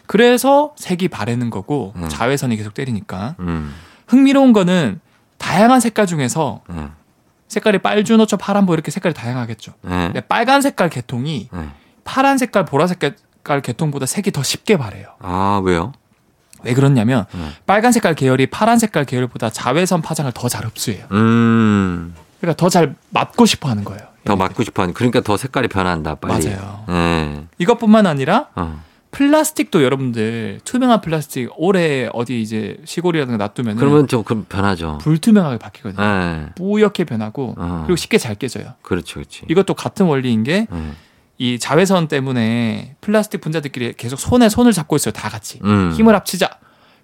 그래서 0.06 0.74
색이 0.78 1.10
바래는 1.10 1.50
거고 1.50 1.94
음. 1.98 2.08
자외선이 2.08 2.56
계속 2.56 2.74
때리니까 2.74 3.36
음. 3.40 3.74
흥미로운 4.08 4.54
거는 4.54 5.02
다양한 5.38 5.82
색깔 5.82 6.08
중에서 6.08 6.62
예. 6.72 6.88
색깔이 7.48 7.80
빨주노초 7.80 8.38
파란보 8.38 8.74
이렇게 8.74 8.92
색깔이 8.92 9.14
다양하겠죠. 9.14 9.74
예. 9.86 9.90
근데 9.90 10.22
빨간 10.22 10.62
색깔 10.62 10.90
계통이 10.90 11.50
예. 11.54 11.60
파란 12.04 12.38
색깔 12.38 12.66
보라색 12.66 13.00
깔 13.44 13.62
계통보다 13.62 14.06
색이 14.06 14.32
더 14.32 14.44
쉽게 14.44 14.78
바래요. 14.78 15.08
아, 15.20 15.62
왜요? 15.64 15.94
왜 16.64 16.74
그러냐면 16.74 17.26
음. 17.36 17.54
빨간 17.66 17.92
색깔 17.92 18.16
계열이 18.16 18.48
파란 18.48 18.80
색깔 18.80 19.06
계열보다 19.06 19.50
자외선 19.50 20.02
파장을 20.02 20.30
더 20.34 20.50
잘 20.50 20.66
흡수해요. 20.66 21.06
음. 21.12 22.14
그러니까 22.42 22.58
더 22.58 22.70
잘 22.70 22.96
맞고 23.12 23.46
싶어 23.46 23.70
하는 23.70 23.84
거예요. 23.84 24.02
더 24.26 24.36
맞고 24.36 24.64
싶어 24.64 24.84
하니 24.84 24.94
그러니까 24.94 25.22
더 25.22 25.38
색깔이 25.38 25.70
변한다, 25.70 26.16
빨리. 26.16 26.50
맞아요. 26.50 26.84
예. 26.90 27.44
이것뿐만 27.60 28.06
아니라 28.08 28.48
어. 28.56 28.84
플라스틱도 29.18 29.84
여러분들 29.84 30.60
투명한 30.64 31.02
플라스틱 31.02 31.50
오래 31.58 32.08
어디 32.14 32.40
이제 32.40 32.78
시골이라든가 32.86 33.44
놔두면 33.44 33.78
그러면 33.78 34.08
좀 34.08 34.24
그럼 34.24 34.46
변하죠. 34.48 35.00
불투명하게 35.02 35.58
바뀌거든요. 35.58 36.04
예. 36.04 36.50
뿌옇게 36.54 37.04
변하고 37.06 37.56
어. 37.58 37.82
그리고 37.88 37.96
쉽게 37.96 38.20
잘 38.20 38.36
깨져요. 38.36 38.76
그렇죠, 38.84 39.16
그렇지. 39.16 39.46
이것도 39.50 39.74
같은 39.74 40.06
원리인 40.06 40.44
게이 40.44 40.68
예. 41.40 41.58
자외선 41.58 42.08
때문에 42.08 42.96
플라스틱 43.02 43.42
분자들끼리 43.42 43.94
계속 43.94 44.20
손에 44.20 44.50
손을 44.50 44.72
잡고 44.72 44.96
있어요. 44.98 45.14
다 45.14 45.30
같이 45.30 45.62
음. 45.64 45.92
힘을 45.96 46.14
합치자. 46.14 46.52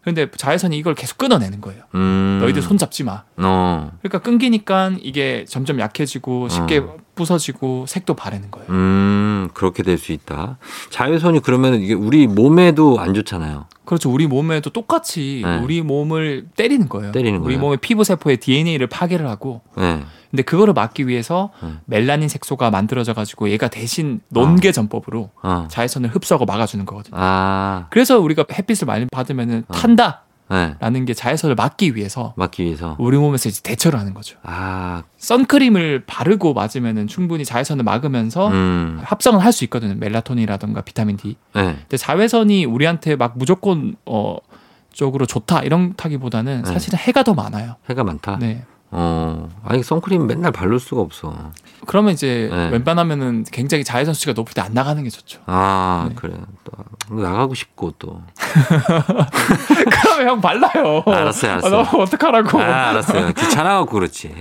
그런데 0.02 0.30
자외선이 0.30 0.78
이걸 0.78 0.94
계속 0.94 1.18
끊어내는 1.18 1.62
거예요. 1.62 1.82
음. 1.96 2.38
너희들 2.42 2.62
손 2.62 2.78
잡지 2.78 3.04
마. 3.04 3.24
어. 3.38 3.92
그러니까 4.04 4.20
끊기니까 4.20 4.92
이게 5.02 5.46
점점 5.48 5.80
약해지고 5.80 6.50
쉽게 6.50 6.78
어. 6.78 6.98
부서지고 7.16 7.86
색도 7.88 8.14
바래는 8.16 8.52
거예요. 8.52 8.68
음, 8.70 9.50
그렇게 9.54 9.84
될 9.84 9.98
수 9.98 10.12
있다. 10.12 10.58
자외선이 10.90 11.40
그러면 11.42 11.76
이게 11.76 11.94
우리 11.94 12.28
몸에도 12.28 13.00
안 13.00 13.14
좋잖아요. 13.14 13.66
그렇죠. 13.86 14.10
우리 14.12 14.28
몸에도 14.28 14.70
똑같이 14.70 15.42
네. 15.46 15.58
우리 15.60 15.82
몸을 15.82 16.48
때리는 16.56 16.90
거예요. 16.90 17.12
때리는 17.12 17.40
우리 17.40 17.56
거예요. 17.56 17.60
몸의 17.60 17.78
피부 17.78 18.04
세포의 18.04 18.38
DNA를 18.38 18.88
파괴를 18.88 19.28
하고 19.30 19.62
예. 19.78 20.02
근데 20.32 20.42
그거를 20.42 20.74
막기 20.74 21.08
위해서 21.08 21.52
네. 21.62 21.70
멜라닌 21.86 22.28
색소가 22.28 22.72
만들어져 22.72 23.14
가지고 23.14 23.50
얘가 23.50 23.68
대신 23.68 24.20
논개 24.30 24.72
전법으로 24.72 25.30
어. 25.44 25.68
자외선을 25.70 26.10
흡수하고 26.10 26.46
막아주는 26.46 26.84
거거든요. 26.86 27.16
아. 27.20 27.86
그래서 27.92 28.20
우리가 28.20 28.46
햇빛을 28.52 28.88
많이 28.88 29.06
받으면 29.12 29.66
탄다. 29.72 30.23
라는 30.50 31.00
네. 31.02 31.06
게 31.06 31.14
자외선을 31.14 31.56
막기 31.56 31.96
위해서 31.96 32.34
막기 32.38 32.64
위해서. 32.64 32.96
우리 33.00 33.18
몸에서 33.18 33.50
이제 33.50 33.62
대처를 33.64 34.00
하는 34.00 34.14
거죠. 34.14 34.38
아, 34.44 35.04
선크림을 35.18 36.04
바르고 36.06 36.54
맞으면은 36.54 37.08
충분히 37.08 37.44
자외선을 37.46 37.84
막으면서 37.84 38.50
음, 38.50 39.00
합성을 39.04 39.44
할 39.44 39.52
수 39.54 39.64
있거든요. 39.66 39.96
멜라토닌이라던가 39.96 40.82
비타민 40.82 41.18
D. 41.18 41.38
네. 41.56 41.62
근데 41.80 41.98
자외선이 41.98 42.66
우리한테 42.66 43.16
막 43.16 43.34
무조건 43.38 43.96
어 44.06 44.38
쪽으로 44.92 45.26
좋다 45.26 45.62
이런 45.62 45.96
타기보다는 45.96 46.64
네. 46.64 46.72
사실은 46.72 47.00
해가 47.00 47.24
더 47.24 47.34
많아요. 47.34 47.76
해가 47.90 48.04
많다. 48.04 48.38
네. 48.40 48.64
어, 48.96 49.50
아니 49.66 49.82
선크림 49.82 50.28
맨날 50.28 50.52
바를 50.52 50.80
수가 50.80 51.02
없어. 51.02 51.34
그러면 51.88 52.14
이제 52.14 52.48
네. 52.52 52.70
웬만하면은 52.70 53.44
굉장히 53.52 53.84
자외선 53.84 54.14
수치가 54.14 54.34
높을 54.34 54.54
때 54.54 54.62
안 54.62 54.74
나가는 54.74 55.04
게 55.04 55.10
좋죠. 55.10 55.42
아, 55.48 56.06
네. 56.10 56.16
그래. 56.16 56.34
또 56.64 57.16
나가고 57.16 57.54
싶고 57.56 57.94
또. 58.00 58.22
그러면 60.02 60.28
형 60.28 60.42
발라요. 60.42 61.04
알았어요, 61.06 61.52
알았어요. 61.54 61.80
아, 61.80 61.98
어떡하라고. 61.98 62.62
아, 62.62 62.90
알았어요. 62.90 63.34
귀찮아갖고 63.34 63.92
그렇지. 63.92 64.34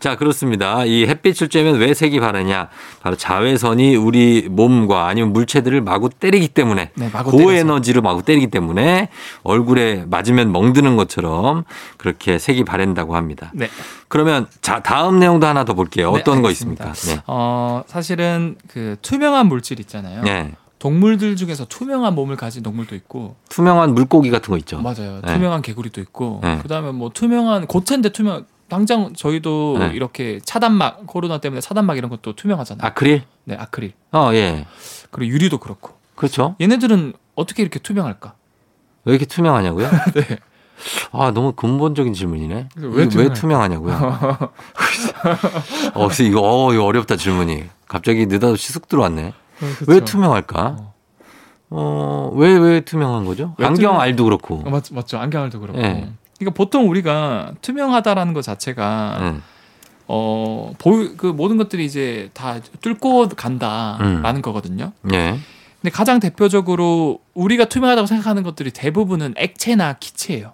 자, 0.00 0.16
그렇습니다. 0.16 0.84
이 0.84 1.06
햇빛을 1.06 1.48
쬐면 1.48 1.78
왜 1.80 1.92
색이 1.92 2.20
바르냐? 2.20 2.68
바로 3.02 3.16
자외선이 3.16 3.96
우리 3.96 4.48
몸과 4.50 5.06
아니면 5.08 5.32
물체들을 5.32 5.80
마구 5.82 6.08
때리기 6.08 6.48
때문에 6.48 6.90
네, 6.94 7.10
마구 7.12 7.30
때려서. 7.32 7.44
고에너지로 7.44 8.00
마구 8.02 8.22
때리기 8.22 8.46
때문에 8.48 9.08
얼굴에 9.42 10.04
맞으면 10.08 10.52
멍드는 10.52 10.96
것처럼 10.96 11.64
그렇게 11.98 12.38
색이 12.38 12.64
바랜다고 12.64 13.16
합니다. 13.16 13.50
네. 13.54 13.68
그러면 14.08 14.46
자, 14.62 14.82
다음 14.82 15.18
내용도 15.18 15.46
하나 15.46 15.64
더 15.64 15.74
볼게요. 15.74 16.12
네, 16.12 16.20
어떤 16.20 16.42
거 16.42 16.48
알겠습니다. 16.48 16.90
있습니까? 16.90 17.24
어, 17.26 17.82
사실은 17.86 18.56
그 18.68 18.96
투명한 19.02 19.46
물질 19.46 19.80
있잖아요. 19.80 20.22
네. 20.22 20.42
네. 20.44 20.54
동물들 20.78 21.34
중에서 21.36 21.64
투명한 21.66 22.14
몸을 22.14 22.36
가진 22.36 22.62
동물도 22.62 22.94
있고 22.94 23.34
투명한 23.48 23.94
물고기 23.94 24.30
같은 24.30 24.52
거 24.52 24.58
있죠. 24.58 24.80
맞아요. 24.80 25.20
네. 25.24 25.34
투명한 25.34 25.62
개구리도 25.62 26.00
있고 26.02 26.40
네. 26.42 26.58
그다음에 26.58 26.92
뭐 26.92 27.10
투명한 27.12 27.66
고체인데 27.66 28.10
투명 28.10 28.46
당장 28.68 29.12
저희도 29.14 29.76
네. 29.78 29.90
이렇게 29.94 30.40
차단막 30.44 31.06
코로나 31.06 31.38
때문에 31.38 31.60
차단막 31.60 31.96
이런 31.96 32.10
것도 32.10 32.36
투명하잖아요. 32.36 32.86
아크릴? 32.86 33.22
네, 33.44 33.56
아크릴. 33.58 33.92
어, 34.12 34.30
예. 34.34 34.66
그리고 35.10 35.32
유리도 35.32 35.58
그렇고. 35.58 35.94
그렇죠. 36.14 36.54
얘네들은 36.60 37.14
어떻게 37.34 37.62
이렇게 37.62 37.78
투명할까? 37.78 38.34
왜 39.04 39.12
이렇게 39.12 39.24
투명하냐고요? 39.24 39.88
네. 40.14 40.38
아, 41.12 41.30
너무 41.32 41.52
근본적인 41.52 42.12
질문이네. 42.14 42.68
왜 42.76 43.08
왜? 43.16 43.32
투명하냐고요? 43.32 43.94
어, 45.94 46.08
이거, 46.22 46.40
어, 46.42 46.72
이거 46.72 46.84
어렵다 46.84 47.16
질문이. 47.16 47.64
갑자기 47.86 48.26
느닷없이 48.26 48.72
쑥 48.72 48.88
들어왔네. 48.88 49.32
왜 49.86 50.00
투명할까? 50.00 50.76
어. 50.78 50.94
어, 51.70 52.30
왜, 52.34 52.56
왜 52.56 52.80
투명한 52.80 53.24
거죠? 53.24 53.54
왜 53.58 53.66
안경 53.66 53.92
투명- 53.92 54.00
알도 54.00 54.24
그렇고. 54.24 54.62
어, 54.64 54.70
맞, 54.70 54.84
맞죠. 54.92 55.18
안경 55.18 55.42
알도 55.44 55.60
그렇고. 55.60 55.80
네. 55.80 56.10
그러니까 56.38 56.56
보통 56.56 56.88
우리가 56.88 57.52
투명하다라는 57.62 58.32
것 58.32 58.42
자체가 58.42 59.18
응. 59.20 59.42
어, 60.06 60.72
보유 60.78 61.16
그 61.16 61.26
모든 61.26 61.56
것들이 61.56 61.84
이제 61.84 62.30
다 62.32 62.58
뚫고 62.80 63.28
간다라는 63.30 64.36
음. 64.36 64.42
거거든요. 64.42 64.92
예. 65.12 65.38
근데 65.80 65.90
가장 65.92 66.20
대표적으로 66.20 67.20
우리가 67.34 67.64
투명하다고 67.66 68.06
생각하는 68.06 68.42
것들이 68.44 68.70
대부분은 68.70 69.34
액체나 69.36 69.94
기체예요. 69.94 70.52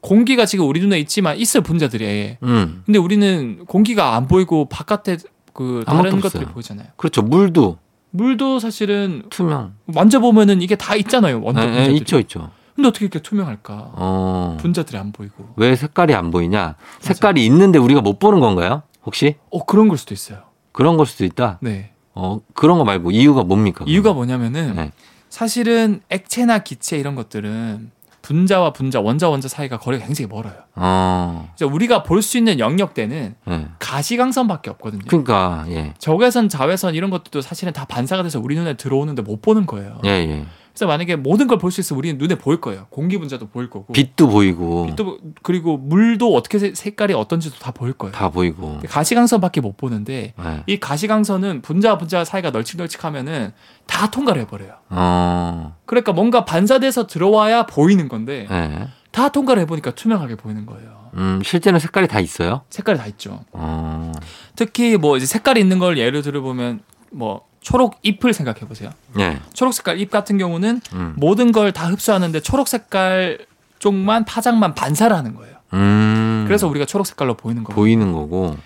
공기가 0.00 0.46
지금 0.46 0.66
우리 0.66 0.80
눈에 0.80 0.98
있지만 1.00 1.36
있을 1.36 1.60
분자들이. 1.60 2.38
음. 2.42 2.82
근데 2.86 2.98
우리는 2.98 3.64
공기가 3.66 4.16
안 4.16 4.26
보이고 4.26 4.66
바깥에 4.66 5.18
그 5.52 5.82
다른 5.86 6.20
것들이 6.20 6.42
없어요. 6.44 6.54
보이잖아요. 6.54 6.86
그렇죠. 6.96 7.22
물도 7.22 7.78
물도 8.12 8.58
사실은 8.58 9.22
투명. 9.30 9.74
만져보면은 9.86 10.62
이게 10.62 10.74
다 10.76 10.96
있잖아요. 10.96 11.40
원자 11.42 11.62
예, 11.62 11.66
예, 11.66 11.72
분자들이. 11.72 11.96
있죠, 11.98 12.18
있죠. 12.20 12.50
근데 12.74 12.88
어떻게 12.88 13.04
이렇게 13.04 13.20
투명할까? 13.20 13.92
어. 13.94 14.56
분자들이 14.60 14.96
안 14.96 15.12
보이고. 15.12 15.48
왜 15.56 15.76
색깔이 15.76 16.14
안 16.14 16.30
보이냐? 16.30 16.76
색깔이 17.00 17.44
있는데 17.46 17.78
우리가 17.78 18.00
못 18.00 18.18
보는 18.18 18.40
건가요? 18.40 18.82
혹시? 19.04 19.36
어 19.50 19.64
그런 19.64 19.88
걸 19.88 19.98
수도 19.98 20.14
있어요. 20.14 20.38
그런 20.72 20.96
걸 20.96 21.06
수도 21.06 21.24
있다? 21.24 21.58
네. 21.62 21.92
어, 22.14 22.40
그런 22.54 22.78
거 22.78 22.84
말고 22.84 23.10
이유가 23.10 23.42
뭡니까? 23.44 23.84
이유가 23.86 24.12
뭐냐면은 24.12 24.74
네. 24.74 24.92
사실은 25.28 26.00
액체나 26.08 26.60
기체 26.60 26.98
이런 26.98 27.14
것들은 27.14 27.90
분자와 28.30 28.72
분자, 28.72 29.00
원자 29.00 29.28
원자 29.28 29.48
사이가 29.48 29.78
거리가 29.78 30.06
굉장히 30.06 30.28
멀어요. 30.28 30.54
어. 30.76 31.50
그래서 31.56 31.72
우리가 31.74 32.04
볼 32.04 32.22
수 32.22 32.38
있는 32.38 32.60
영역대는 32.60 33.34
예. 33.48 33.66
가시광선밖에 33.80 34.70
없거든요. 34.70 35.02
그러니까 35.08 35.64
예. 35.68 35.94
적외선, 35.98 36.48
자외선 36.48 36.94
이런 36.94 37.10
것들도 37.10 37.40
사실은 37.40 37.72
다 37.72 37.86
반사가 37.86 38.22
돼서 38.22 38.38
우리 38.38 38.54
눈에 38.54 38.74
들어오는데 38.74 39.22
못 39.22 39.42
보는 39.42 39.66
거예요. 39.66 40.00
예, 40.04 40.10
예. 40.10 40.44
그래서 40.72 40.86
만약에 40.86 41.16
모든 41.16 41.46
걸 41.46 41.58
볼 41.58 41.70
수 41.70 41.80
있으면 41.80 41.98
우리는 41.98 42.18
눈에 42.18 42.36
보일 42.36 42.60
거예요. 42.60 42.86
공기 42.90 43.18
분자도 43.18 43.48
보일 43.48 43.68
거고. 43.68 43.92
빛도 43.92 44.28
보이고 44.28 44.86
빛도 44.86 45.18
그리고 45.42 45.76
물도 45.76 46.34
어떻게 46.34 46.58
세- 46.58 46.72
색깔이 46.74 47.12
어떤지도 47.12 47.56
다 47.58 47.70
보일 47.72 47.92
거예요. 47.92 48.12
다 48.12 48.30
보이고. 48.30 48.80
가시광선밖에 48.88 49.60
못 49.60 49.76
보는데 49.76 50.34
예. 50.38 50.62
이 50.66 50.78
가시광선은 50.80 51.62
분자와 51.62 51.98
분자 51.98 52.24
사이가 52.24 52.50
널찍널찍하면은 52.50 53.52
다 53.86 54.10
통과를 54.10 54.42
해버려요. 54.42 54.72
어. 54.90 55.76
그러니까 55.86 56.12
뭔가 56.12 56.44
반사돼서 56.44 57.06
들어와야 57.06 57.66
보이는 57.66 58.08
건데 58.08 58.46
예. 58.50 58.88
다 59.10 59.28
통과를 59.30 59.62
해보니까 59.62 59.90
투명하게 59.92 60.36
보이는 60.36 60.66
거예요. 60.66 61.10
음, 61.14 61.40
실제는 61.44 61.80
색깔이 61.80 62.06
다 62.06 62.20
있어요? 62.20 62.62
색깔이 62.70 62.96
다 62.96 63.06
있죠. 63.08 63.40
어. 63.52 64.12
특히 64.54 64.96
뭐 64.96 65.16
이제 65.16 65.26
색깔이 65.26 65.58
있는 65.60 65.80
걸 65.80 65.98
예를 65.98 66.22
들어보면 66.22 66.80
뭐 67.10 67.42
초록 67.60 67.98
잎을 68.02 68.32
생각해 68.32 68.60
보세요. 68.60 68.90
예. 69.18 69.38
초록 69.52 69.74
색깔 69.74 70.00
잎 70.00 70.10
같은 70.10 70.38
경우는 70.38 70.80
음. 70.94 71.14
모든 71.16 71.52
걸 71.52 71.72
다 71.72 71.86
흡수하는데 71.88 72.40
초록 72.40 72.68
색깔 72.68 73.38
쪽만 73.78 74.24
파장만 74.24 74.74
반사를 74.74 75.14
하는 75.14 75.34
거예요. 75.34 75.56
음. 75.74 76.44
그래서 76.46 76.66
우리가 76.68 76.84
초록 76.86 77.06
색깔로 77.06 77.34
보이는 77.36 77.62
거고. 77.62 77.74
보이는 77.74 78.12
거고. 78.12 78.56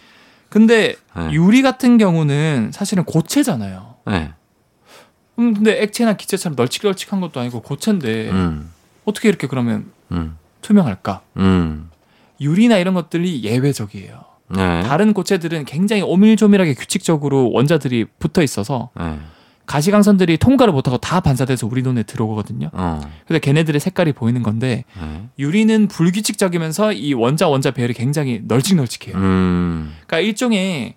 근데 0.48 0.94
네. 1.16 1.32
유리 1.32 1.62
같은 1.62 1.98
경우는 1.98 2.70
사실은 2.72 3.04
고체잖아요. 3.04 3.94
예. 4.10 4.32
음, 5.40 5.52
근데 5.54 5.82
액체나 5.82 6.12
기체처럼 6.14 6.54
널찍널찍한 6.56 7.20
것도 7.20 7.40
아니고 7.40 7.60
고체인데 7.62 8.30
음. 8.30 8.72
어떻게 9.04 9.28
이렇게 9.28 9.48
그러면 9.48 9.90
음. 10.12 10.38
투명할까? 10.62 11.22
음. 11.38 11.90
유리나 12.40 12.78
이런 12.78 12.94
것들이 12.94 13.42
예외적이에요. 13.42 14.24
네. 14.56 14.82
다른 14.82 15.12
고체들은 15.12 15.64
굉장히 15.64 16.02
오밀조밀하게 16.02 16.74
규칙적으로 16.74 17.50
원자들이 17.52 18.06
붙어 18.18 18.42
있어서 18.42 18.90
예. 19.00 19.18
가시광선들이 19.66 20.36
통과를 20.36 20.72
못하고 20.72 20.98
다 20.98 21.20
반사돼서 21.20 21.66
우리 21.66 21.82
눈에 21.82 22.02
들어오거든요. 22.02 22.70
어. 22.72 23.00
그래서 23.26 23.40
걔네들의 23.40 23.80
색깔이 23.80 24.12
보이는 24.12 24.42
건데 24.42 24.84
예. 25.00 25.22
유리는 25.38 25.88
불규칙적이면서 25.88 26.92
이 26.92 27.14
원자 27.14 27.48
원자 27.48 27.70
배열이 27.70 27.94
굉장히 27.94 28.40
널찍널찍해요. 28.44 29.16
음. 29.16 29.94
그러니까 30.06 30.20
일종의 30.20 30.94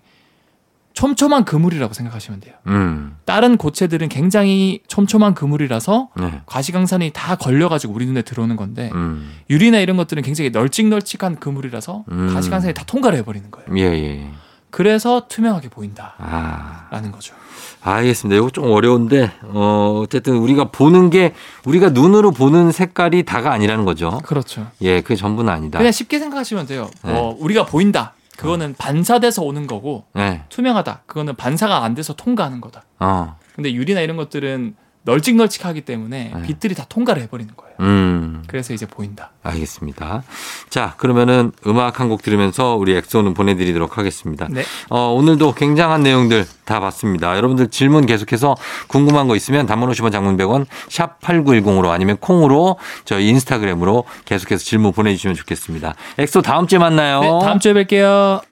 촘촘한 0.98 1.44
그물이라고 1.44 1.94
생각하시면 1.94 2.40
돼요. 2.40 2.54
음. 2.66 3.14
다른 3.24 3.56
고체들은 3.56 4.08
굉장히 4.08 4.80
촘촘한 4.88 5.34
그물이라서 5.34 6.08
네. 6.16 6.40
가시광선이 6.46 7.12
다 7.14 7.36
걸려가지고 7.36 7.94
우리 7.94 8.04
눈에 8.06 8.22
들어오는 8.22 8.56
건데 8.56 8.90
음. 8.94 9.32
유리나 9.48 9.78
이런 9.78 9.96
것들은 9.96 10.24
굉장히 10.24 10.50
널찍널찍한 10.50 11.36
그물이라서 11.36 12.04
음. 12.10 12.34
가시광선이 12.34 12.74
다 12.74 12.82
통과를 12.84 13.16
해버리는 13.18 13.48
거예요. 13.48 13.68
예, 13.78 13.96
예. 13.96 14.30
그래서 14.70 15.28
투명하게 15.28 15.68
보인다라는 15.68 16.18
아. 16.18 17.12
거죠. 17.12 17.36
알겠습니다. 17.80 18.36
이거 18.36 18.50
좀 18.50 18.64
어려운데, 18.64 19.30
어, 19.44 20.00
어쨌든 20.02 20.34
우리가 20.34 20.72
보는 20.72 21.10
게, 21.10 21.32
우리가 21.64 21.90
눈으로 21.90 22.32
보는 22.32 22.72
색깔이 22.72 23.22
다가 23.22 23.52
아니라는 23.52 23.84
거죠. 23.84 24.18
그렇죠. 24.24 24.66
예, 24.82 25.00
그게 25.00 25.14
전부는 25.14 25.52
아니다. 25.52 25.78
그냥 25.78 25.92
쉽게 25.92 26.18
생각하시면 26.18 26.66
돼요. 26.66 26.90
네. 27.04 27.12
어, 27.12 27.36
우리가 27.38 27.66
보인다. 27.66 28.14
그거는 28.38 28.74
반사돼서 28.78 29.42
오는 29.42 29.66
거고 29.66 30.04
예, 30.16 30.42
투명하다. 30.48 31.02
그거는 31.06 31.34
반사가 31.34 31.82
안 31.82 31.94
돼서 31.94 32.14
통과하는 32.14 32.60
거다. 32.60 32.84
어, 33.00 33.36
근데 33.54 33.72
유리나 33.72 34.00
이런 34.00 34.16
것들은 34.16 34.76
널찍널찍하기 35.04 35.82
때문에 35.82 36.32
네. 36.34 36.42
빛들이 36.42 36.74
다 36.74 36.84
통과를 36.88 37.22
해버리는 37.22 37.52
거예요. 37.56 37.74
음, 37.80 38.42
그래서 38.48 38.74
이제 38.74 38.84
보인다. 38.86 39.30
알겠습니다. 39.42 40.22
자, 40.68 40.94
그러면은 40.96 41.52
음악 41.66 42.00
한 42.00 42.08
곡 42.08 42.22
들으면서 42.22 42.74
우리 42.76 42.94
엑소는 42.96 43.34
보내드리도록 43.34 43.98
하겠습니다. 43.98 44.48
네. 44.50 44.62
어, 44.90 45.12
오늘도 45.12 45.52
굉장한 45.54 46.02
내용들 46.02 46.46
다 46.64 46.80
봤습니다. 46.80 47.36
여러분들 47.36 47.68
질문 47.68 48.06
계속해서 48.06 48.54
궁금한 48.88 49.28
거 49.28 49.36
있으면 49.36 49.66
단문 49.66 49.90
50원 49.90 50.10
장문 50.12 50.36
100원 50.36 50.66
샵 50.88 51.20
8910으로 51.20 51.88
아니면 51.90 52.16
콩으로 52.18 52.78
저희 53.04 53.28
인스타그램으로 53.28 54.04
계속해서 54.24 54.64
질문 54.64 54.92
보내주시면 54.92 55.34
좋겠습니다. 55.36 55.94
엑소 56.18 56.42
다음 56.42 56.66
주에 56.66 56.78
만나요. 56.78 57.20
네, 57.20 57.28
다음 57.42 57.58
주에 57.58 57.72
뵐게요. 57.74 58.42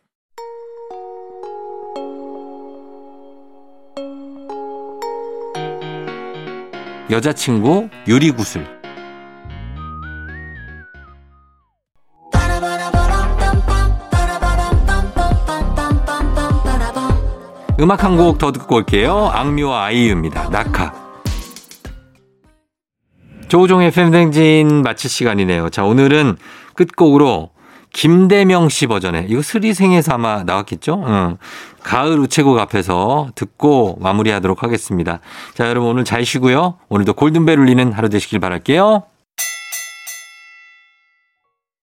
여자친구 7.11 7.89
유리구슬. 8.09 8.67
음악 17.79 18.05
한 18.05 18.17
곡 18.17 18.39
더 18.39 18.53
듣고 18.53 18.77
올게요. 18.77 19.31
악뮤와 19.33 19.85
아이유입니다. 19.85 20.49
낙하. 20.49 20.93
조우종의 23.49 23.91
팬댕진 23.93 24.83
마칠 24.83 25.09
시간이네요. 25.11 25.69
자, 25.69 25.85
오늘은 25.85 26.37
끝곡으로 26.75 27.51
김대명 27.97 28.69
씨 28.69 28.87
버전에 28.87 29.25
이거 29.27 29.41
스리생에서 29.41 30.13
아마 30.13 30.43
나왔겠죠? 30.45 31.03
응. 31.07 31.37
가을 31.83 32.19
우체국 32.19 32.59
앞에서 32.59 33.31
듣고 33.35 33.97
마무리하도록 34.01 34.63
하겠습니다. 34.63 35.21
자, 35.55 35.67
여러분 35.67 35.89
오늘 35.89 36.05
잘 36.05 36.27
쉬고요. 36.27 36.75
오늘도 36.91 37.15
골든벨 37.15 37.59
울리는 37.59 37.93
하루 37.93 38.11
되시길 38.11 38.39
바랄게요. 38.39 39.05